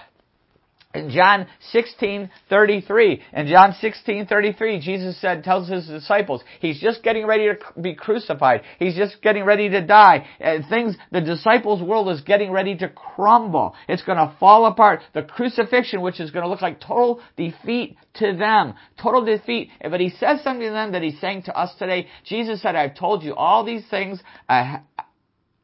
in 0.93 1.09
John 1.09 1.47
16:33, 1.73 3.21
in 3.33 3.47
John 3.47 3.73
16:33, 3.73 4.81
Jesus 4.81 5.19
said, 5.19 5.43
tells 5.43 5.67
his 5.67 5.87
disciples, 5.87 6.43
he's 6.59 6.79
just 6.79 7.03
getting 7.03 7.25
ready 7.25 7.47
to 7.47 7.81
be 7.81 7.95
crucified. 7.95 8.61
He's 8.79 8.95
just 8.95 9.21
getting 9.21 9.45
ready 9.45 9.69
to 9.69 9.81
die. 9.81 10.27
And 10.39 10.65
things, 10.67 10.97
the 11.11 11.21
disciples' 11.21 11.81
world 11.81 12.09
is 12.09 12.21
getting 12.21 12.51
ready 12.51 12.75
to 12.77 12.89
crumble. 12.89 13.75
It's 13.87 14.03
going 14.03 14.17
to 14.17 14.35
fall 14.39 14.65
apart. 14.65 15.01
The 15.13 15.23
crucifixion, 15.23 16.01
which 16.01 16.19
is 16.19 16.31
going 16.31 16.43
to 16.43 16.49
look 16.49 16.61
like 16.61 16.79
total 16.79 17.21
defeat 17.37 17.97
to 18.15 18.35
them, 18.35 18.73
total 19.01 19.23
defeat. 19.23 19.69
But 19.81 19.99
he 19.99 20.09
says 20.09 20.43
something 20.43 20.67
to 20.67 20.73
them 20.73 20.91
that 20.91 21.03
he's 21.03 21.19
saying 21.19 21.43
to 21.43 21.57
us 21.57 21.73
today. 21.79 22.07
Jesus 22.25 22.61
said, 22.61 22.75
"I've 22.75 22.95
told 22.95 23.23
you 23.23 23.35
all 23.35 23.63
these 23.63 23.87
things." 23.89 24.21
I, 24.49 24.81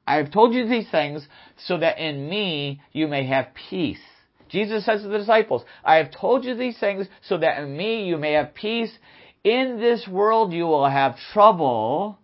I 0.07 0.15
have 0.15 0.31
told 0.31 0.53
you 0.53 0.67
these 0.67 0.89
things 0.89 1.27
so 1.65 1.77
that 1.79 1.99
in 1.99 2.29
me 2.29 2.81
you 2.93 3.09
may 3.09 3.25
have 3.25 3.47
peace. 3.69 3.99
Jesus 4.49 4.86
says 4.86 5.01
to 5.01 5.07
the 5.07 5.17
disciples, 5.17 5.63
I 5.83 5.95
have 5.95 6.12
told 6.12 6.45
you 6.45 6.55
these 6.55 6.77
things 6.79 7.07
so 7.21 7.38
that 7.38 7.60
in 7.60 7.75
me 7.75 8.05
you 8.05 8.17
may 8.17 8.33
have 8.33 8.53
peace. 8.53 8.91
In 9.43 9.79
this 9.79 10.07
world 10.07 10.53
you 10.53 10.65
will 10.65 10.89
have 10.89 11.17
trouble, 11.33 12.19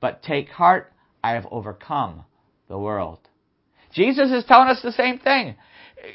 but 0.00 0.22
take 0.22 0.48
heart, 0.48 0.92
I 1.22 1.32
have 1.32 1.46
overcome 1.50 2.24
the 2.68 2.78
world. 2.78 3.18
Jesus 3.92 4.30
is 4.30 4.44
telling 4.44 4.68
us 4.68 4.80
the 4.82 4.92
same 4.92 5.18
thing. 5.18 5.56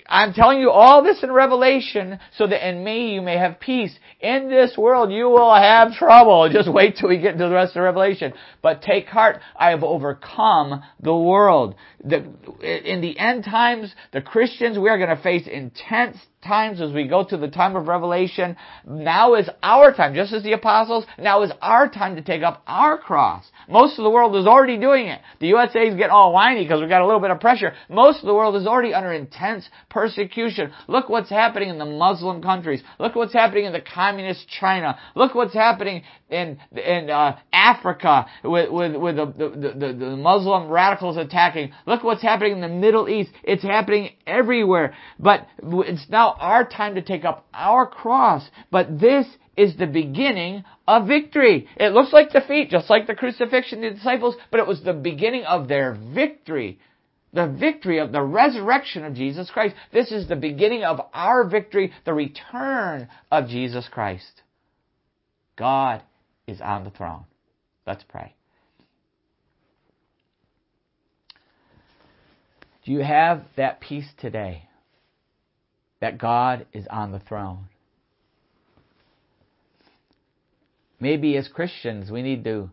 I'm 0.07 0.33
telling 0.33 0.59
you 0.59 0.69
all 0.69 1.03
this 1.03 1.23
in 1.23 1.31
Revelation 1.31 2.19
so 2.37 2.47
that 2.47 2.67
in 2.67 2.83
me 2.83 3.13
you 3.13 3.21
may 3.21 3.37
have 3.37 3.59
peace. 3.59 3.97
In 4.19 4.49
this 4.49 4.77
world 4.77 5.11
you 5.11 5.25
will 5.25 5.53
have 5.53 5.93
trouble. 5.93 6.49
Just 6.53 6.71
wait 6.71 6.97
till 6.97 7.09
we 7.09 7.17
get 7.17 7.33
to 7.33 7.47
the 7.47 7.49
rest 7.49 7.75
of 7.75 7.83
Revelation. 7.83 8.33
But 8.61 8.81
take 8.81 9.07
heart, 9.07 9.41
I 9.55 9.71
have 9.71 9.83
overcome 9.83 10.83
the 10.99 11.15
world. 11.15 11.75
The, 12.03 12.17
in 12.61 13.01
the 13.01 13.17
end 13.17 13.43
times, 13.43 13.93
the 14.11 14.21
Christians, 14.21 14.77
we 14.77 14.89
are 14.89 14.97
going 14.97 15.15
to 15.15 15.21
face 15.21 15.47
intense 15.47 16.17
times 16.45 16.79
as 16.79 16.91
we 16.91 17.07
go 17.07 17.23
to 17.23 17.37
the 17.37 17.47
time 17.47 17.75
of 17.75 17.87
Revelation. 17.87 18.55
Now 18.87 19.35
is 19.35 19.49
our 19.63 19.93
time, 19.93 20.13
just 20.15 20.33
as 20.33 20.43
the 20.43 20.53
apostles, 20.53 21.05
now 21.17 21.41
is 21.43 21.51
our 21.61 21.89
time 21.89 22.15
to 22.15 22.21
take 22.21 22.43
up 22.43 22.63
our 22.67 22.97
cross. 22.97 23.45
Most 23.67 23.97
of 23.97 24.03
the 24.03 24.09
world 24.09 24.35
is 24.35 24.47
already 24.47 24.77
doing 24.77 25.07
it. 25.07 25.21
The 25.39 25.47
USA 25.47 25.87
is 25.87 25.95
getting 25.95 26.11
all 26.11 26.33
whiny 26.33 26.63
because 26.63 26.79
we've 26.79 26.89
got 26.89 27.01
a 27.01 27.05
little 27.05 27.19
bit 27.19 27.31
of 27.31 27.39
pressure. 27.39 27.73
Most 27.89 28.19
of 28.19 28.25
the 28.25 28.33
world 28.33 28.55
is 28.55 28.67
already 28.67 28.93
under 28.93 29.11
intense 29.11 29.67
persecution. 29.89 30.71
Look 30.87 31.09
what's 31.09 31.29
happening 31.29 31.69
in 31.69 31.77
the 31.77 31.85
Muslim 31.85 32.41
countries. 32.41 32.81
Look 32.99 33.15
what's 33.15 33.33
happening 33.33 33.65
in 33.65 33.73
the 33.73 33.81
communist 33.81 34.47
China. 34.47 34.97
Look 35.15 35.35
what's 35.35 35.53
happening 35.53 36.03
in 36.29 36.59
in 36.75 37.09
uh, 37.09 37.37
Africa 37.51 38.25
with 38.43 38.71
with, 38.71 38.95
with 38.95 39.15
the, 39.15 39.25
the, 39.25 39.73
the, 39.73 39.93
the 39.93 40.17
Muslim 40.17 40.69
radicals 40.69 41.17
attacking. 41.17 41.71
Look 41.85 42.03
what's 42.03 42.21
happening 42.21 42.53
in 42.53 42.61
the 42.61 42.67
Middle 42.67 43.09
East. 43.09 43.31
It's 43.43 43.63
happening 43.63 44.11
everywhere. 44.25 44.95
But 45.19 45.47
it's 45.61 46.05
our 46.39 46.67
time 46.67 46.95
to 46.95 47.01
take 47.01 47.25
up 47.25 47.45
our 47.53 47.87
cross. 47.87 48.47
But 48.71 48.99
this 48.99 49.27
is 49.57 49.77
the 49.77 49.87
beginning 49.87 50.63
of 50.87 51.07
victory. 51.07 51.67
It 51.77 51.93
looks 51.93 52.13
like 52.13 52.31
defeat, 52.31 52.69
just 52.69 52.89
like 52.89 53.07
the 53.07 53.15
crucifixion 53.15 53.83
of 53.83 53.93
the 53.93 53.97
disciples, 53.97 54.35
but 54.51 54.59
it 54.59 54.67
was 54.67 54.83
the 54.83 54.93
beginning 54.93 55.45
of 55.45 55.67
their 55.67 55.93
victory. 55.93 56.79
The 57.33 57.47
victory 57.47 57.99
of 57.99 58.11
the 58.11 58.21
resurrection 58.21 59.03
of 59.03 59.13
Jesus 59.13 59.49
Christ. 59.49 59.75
This 59.91 60.11
is 60.11 60.27
the 60.27 60.35
beginning 60.35 60.83
of 60.83 61.01
our 61.13 61.47
victory, 61.47 61.91
the 62.05 62.13
return 62.13 63.09
of 63.31 63.49
Jesus 63.49 63.87
Christ. 63.91 64.41
God 65.57 66.01
is 66.47 66.61
on 66.61 66.83
the 66.83 66.91
throne. 66.91 67.25
Let's 67.85 68.03
pray. 68.03 68.33
Do 72.85 72.91
you 72.91 72.99
have 72.99 73.43
that 73.57 73.81
peace 73.81 74.07
today 74.19 74.64
that 76.05 76.19
God 76.19 76.67
is 76.71 76.85
on 76.87 77.11
the 77.11 77.17
throne? 77.17 77.67
Maybe 80.99 81.35
as 81.35 81.47
Christians, 81.47 82.11
we 82.11 82.21
need 82.21 82.43
to 82.43 82.69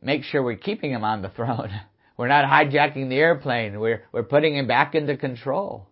make 0.00 0.22
sure 0.24 0.42
we're 0.42 0.56
keeping 0.56 0.90
Him 0.90 1.04
on 1.04 1.20
the 1.20 1.28
throne. 1.28 1.70
We're 2.18 2.28
not 2.28 2.44
hijacking 2.44 3.08
the 3.08 3.16
airplane. 3.16 3.80
We're, 3.80 4.04
we're 4.12 4.22
putting 4.22 4.54
Him 4.54 4.66
back 4.66 4.94
into 4.94 5.16
control. 5.16 5.88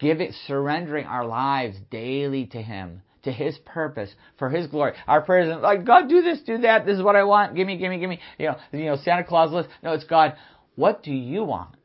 Give 0.00 0.20
it, 0.20 0.34
surrendering 0.46 1.06
our 1.06 1.24
lives 1.24 1.76
daily 1.90 2.46
to 2.46 2.60
Him 2.60 3.02
to 3.22 3.32
His 3.32 3.56
purpose, 3.64 4.10
for 4.38 4.50
His 4.50 4.66
glory. 4.66 4.92
Our 5.06 5.22
prayers 5.22 5.48
are 5.48 5.60
like, 5.60 5.84
God, 5.84 6.08
do 6.08 6.22
this, 6.22 6.40
do 6.40 6.58
that. 6.58 6.84
This 6.84 6.96
is 6.96 7.02
what 7.02 7.16
I 7.16 7.24
want. 7.24 7.54
Give 7.54 7.66
me, 7.66 7.78
give 7.78 7.90
me, 7.90 7.98
give 7.98 8.10
me. 8.10 8.18
You 8.36 8.48
know, 8.48 8.56
you 8.72 8.84
know, 8.86 8.96
Santa 8.96 9.24
Claus 9.24 9.52
list. 9.52 9.68
No, 9.82 9.92
it's 9.92 10.04
God. 10.04 10.34
What 10.74 11.02
do 11.02 11.12
you 11.12 11.44
want? 11.44 11.76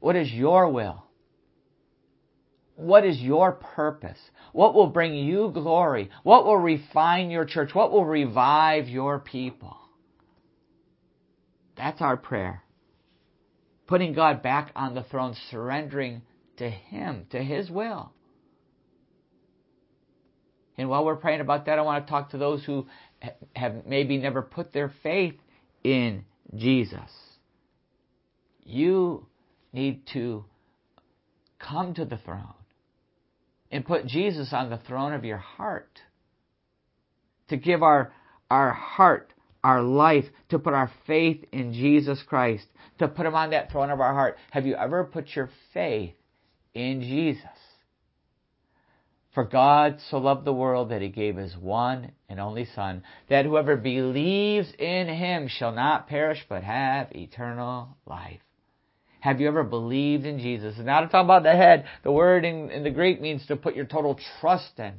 What 0.00 0.16
is 0.16 0.30
your 0.30 0.70
will? 0.70 1.04
What 2.78 3.04
is 3.04 3.18
your 3.18 3.50
purpose? 3.50 4.18
What 4.52 4.72
will 4.72 4.86
bring 4.86 5.16
you 5.16 5.50
glory? 5.52 6.10
What 6.22 6.46
will 6.46 6.56
refine 6.56 7.28
your 7.28 7.44
church? 7.44 7.74
What 7.74 7.90
will 7.90 8.04
revive 8.04 8.86
your 8.86 9.18
people? 9.18 9.76
That's 11.76 12.00
our 12.00 12.16
prayer. 12.16 12.62
Putting 13.88 14.12
God 14.12 14.44
back 14.44 14.70
on 14.76 14.94
the 14.94 15.02
throne, 15.02 15.34
surrendering 15.50 16.22
to 16.58 16.70
Him, 16.70 17.26
to 17.30 17.42
His 17.42 17.68
will. 17.68 18.12
And 20.76 20.88
while 20.88 21.04
we're 21.04 21.16
praying 21.16 21.40
about 21.40 21.66
that, 21.66 21.80
I 21.80 21.82
want 21.82 22.06
to 22.06 22.10
talk 22.10 22.30
to 22.30 22.38
those 22.38 22.62
who 22.62 22.86
have 23.56 23.86
maybe 23.86 24.18
never 24.18 24.40
put 24.40 24.72
their 24.72 24.94
faith 25.02 25.34
in 25.82 26.24
Jesus. 26.54 27.10
You 28.62 29.26
need 29.72 30.06
to 30.12 30.44
come 31.58 31.94
to 31.94 32.04
the 32.04 32.18
throne 32.18 32.54
and 33.70 33.84
put 33.84 34.06
Jesus 34.06 34.52
on 34.52 34.70
the 34.70 34.78
throne 34.78 35.12
of 35.12 35.24
your 35.24 35.38
heart. 35.38 36.00
To 37.48 37.56
give 37.56 37.82
our, 37.82 38.12
our 38.50 38.72
heart, 38.72 39.32
our 39.64 39.82
life, 39.82 40.24
to 40.50 40.58
put 40.58 40.74
our 40.74 40.90
faith 41.06 41.44
in 41.52 41.72
Jesus 41.72 42.22
Christ, 42.26 42.66
to 42.98 43.08
put 43.08 43.26
Him 43.26 43.34
on 43.34 43.50
that 43.50 43.70
throne 43.70 43.90
of 43.90 44.00
our 44.00 44.14
heart. 44.14 44.36
Have 44.50 44.66
you 44.66 44.74
ever 44.74 45.04
put 45.04 45.34
your 45.34 45.50
faith 45.72 46.14
in 46.74 47.00
Jesus? 47.00 47.42
For 49.38 49.44
God 49.44 50.00
so 50.10 50.18
loved 50.18 50.44
the 50.44 50.52
world 50.52 50.88
that 50.88 51.00
he 51.00 51.10
gave 51.10 51.36
his 51.36 51.56
one 51.56 52.10
and 52.28 52.40
only 52.40 52.64
Son, 52.64 53.04
that 53.28 53.44
whoever 53.44 53.76
believes 53.76 54.72
in 54.78 55.06
him 55.06 55.46
shall 55.46 55.70
not 55.70 56.08
perish 56.08 56.44
but 56.48 56.64
have 56.64 57.12
eternal 57.14 57.96
life. 58.04 58.40
Have 59.20 59.40
you 59.40 59.48
ever 59.48 59.64
believed 59.64 60.24
in 60.24 60.38
Jesus? 60.38 60.76
And 60.76 60.86
now 60.86 61.00
to 61.00 61.08
talk 61.08 61.24
about 61.24 61.42
the 61.42 61.56
head, 61.56 61.86
the 62.04 62.12
word 62.12 62.44
in, 62.44 62.70
in 62.70 62.84
the 62.84 62.90
Greek 62.90 63.20
means 63.20 63.44
to 63.46 63.56
put 63.56 63.74
your 63.74 63.84
total 63.84 64.18
trust 64.40 64.78
in, 64.78 64.94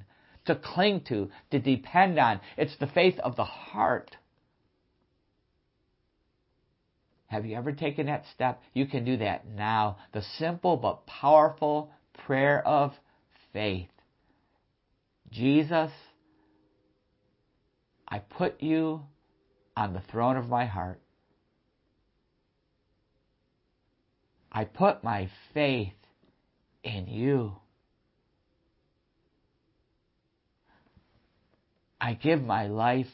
to 0.46 0.56
cling 0.56 1.02
to, 1.08 1.30
to 1.52 1.60
depend 1.60 2.20
on. 2.20 2.42
It's 2.58 2.76
the 2.80 2.88
faith 2.88 3.18
of 3.20 3.36
the 3.36 3.46
heart. 3.46 4.16
Have 7.28 7.46
you 7.46 7.56
ever 7.56 7.72
taken 7.72 8.08
that 8.08 8.24
step? 8.34 8.62
You 8.74 8.88
can 8.88 9.06
do 9.06 9.18
that 9.18 9.48
now. 9.48 9.98
The 10.14 10.24
simple 10.38 10.78
but 10.78 11.06
powerful 11.06 11.92
prayer 12.26 12.68
of 12.68 12.92
faith. 13.54 13.90
Jesus, 15.32 15.92
I 18.08 18.20
put 18.20 18.62
you 18.62 19.02
on 19.78 19.94
the 19.94 20.02
throne 20.12 20.38
of 20.38 20.50
my 20.50 20.66
heart. 20.66 21.00
I 24.52 24.66
put 24.66 25.04
my 25.04 25.30
faith 25.54 25.94
in 26.84 27.08
you. 27.08 27.54
I 32.02 32.14
give 32.14 32.42
my 32.42 32.68
life 32.68 33.08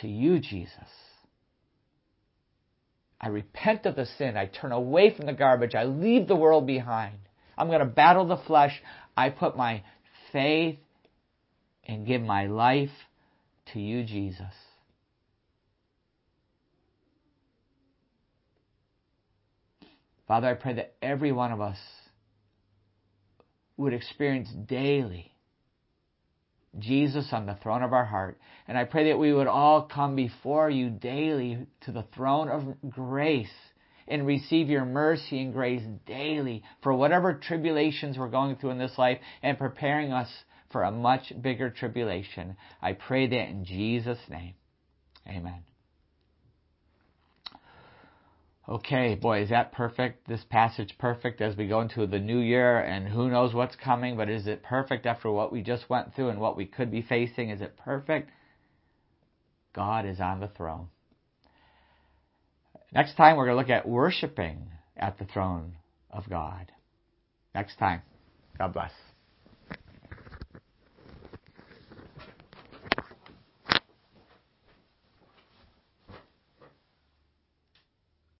to 0.00 0.08
you, 0.08 0.38
Jesus. 0.40 0.72
I 3.20 3.28
repent 3.28 3.86
of 3.86 3.96
the 3.96 4.06
sin. 4.18 4.36
I 4.36 4.46
turn 4.46 4.72
away 4.72 5.14
from 5.14 5.26
the 5.26 5.32
garbage. 5.32 5.74
I 5.74 5.84
leave 5.84 6.28
the 6.28 6.36
world 6.36 6.66
behind. 6.66 7.18
I'm 7.56 7.68
going 7.68 7.80
to 7.80 7.86
battle 7.86 8.26
the 8.26 8.36
flesh. 8.36 8.80
I 9.16 9.30
put 9.30 9.56
my 9.56 9.82
faith 10.32 10.78
and 11.84 12.06
give 12.06 12.22
my 12.22 12.46
life 12.46 12.90
to 13.72 13.80
you, 13.80 14.04
Jesus. 14.04 14.52
Father, 20.28 20.48
I 20.48 20.54
pray 20.54 20.74
that 20.74 20.94
every 21.02 21.32
one 21.32 21.52
of 21.52 21.60
us 21.60 21.78
would 23.76 23.94
experience 23.94 24.50
daily 24.50 25.32
Jesus 26.78 27.28
on 27.32 27.46
the 27.46 27.58
throne 27.62 27.82
of 27.82 27.92
our 27.92 28.04
heart. 28.04 28.38
And 28.66 28.76
I 28.76 28.84
pray 28.84 29.10
that 29.10 29.18
we 29.18 29.32
would 29.32 29.46
all 29.46 29.82
come 29.82 30.14
before 30.14 30.68
you 30.68 30.90
daily 30.90 31.66
to 31.82 31.92
the 31.92 32.04
throne 32.14 32.48
of 32.48 32.90
grace 32.90 33.48
and 34.06 34.26
receive 34.26 34.68
your 34.68 34.84
mercy 34.84 35.40
and 35.40 35.52
grace 35.52 35.82
daily 36.06 36.62
for 36.82 36.94
whatever 36.94 37.34
tribulations 37.34 38.18
we're 38.18 38.28
going 38.28 38.56
through 38.56 38.70
in 38.70 38.78
this 38.78 38.96
life 38.98 39.18
and 39.42 39.58
preparing 39.58 40.12
us 40.12 40.28
for 40.70 40.82
a 40.82 40.90
much 40.90 41.32
bigger 41.40 41.70
tribulation. 41.70 42.56
I 42.82 42.92
pray 42.92 43.26
that 43.26 43.48
in 43.48 43.64
Jesus' 43.64 44.18
name. 44.28 44.54
Amen. 45.26 45.67
Okay, 48.68 49.14
boy, 49.14 49.42
is 49.42 49.48
that 49.48 49.72
perfect? 49.72 50.28
This 50.28 50.44
passage 50.50 50.94
perfect 50.98 51.40
as 51.40 51.56
we 51.56 51.66
go 51.66 51.80
into 51.80 52.06
the 52.06 52.18
new 52.18 52.38
year 52.38 52.78
and 52.80 53.08
who 53.08 53.30
knows 53.30 53.54
what's 53.54 53.76
coming, 53.76 54.14
but 54.14 54.28
is 54.28 54.46
it 54.46 54.62
perfect 54.62 55.06
after 55.06 55.30
what 55.30 55.50
we 55.50 55.62
just 55.62 55.88
went 55.88 56.14
through 56.14 56.28
and 56.28 56.38
what 56.38 56.54
we 56.54 56.66
could 56.66 56.90
be 56.90 57.00
facing? 57.00 57.48
Is 57.48 57.62
it 57.62 57.78
perfect? 57.78 58.30
God 59.74 60.04
is 60.04 60.20
on 60.20 60.40
the 60.40 60.48
throne. 60.48 60.88
Next 62.92 63.14
time 63.14 63.36
we're 63.36 63.46
going 63.46 63.56
to 63.56 63.60
look 63.60 63.70
at 63.70 63.88
worshiping 63.88 64.70
at 64.98 65.18
the 65.18 65.24
throne 65.24 65.76
of 66.10 66.28
God. 66.28 66.70
Next 67.54 67.76
time. 67.78 68.02
God 68.58 68.74
bless. 68.74 68.92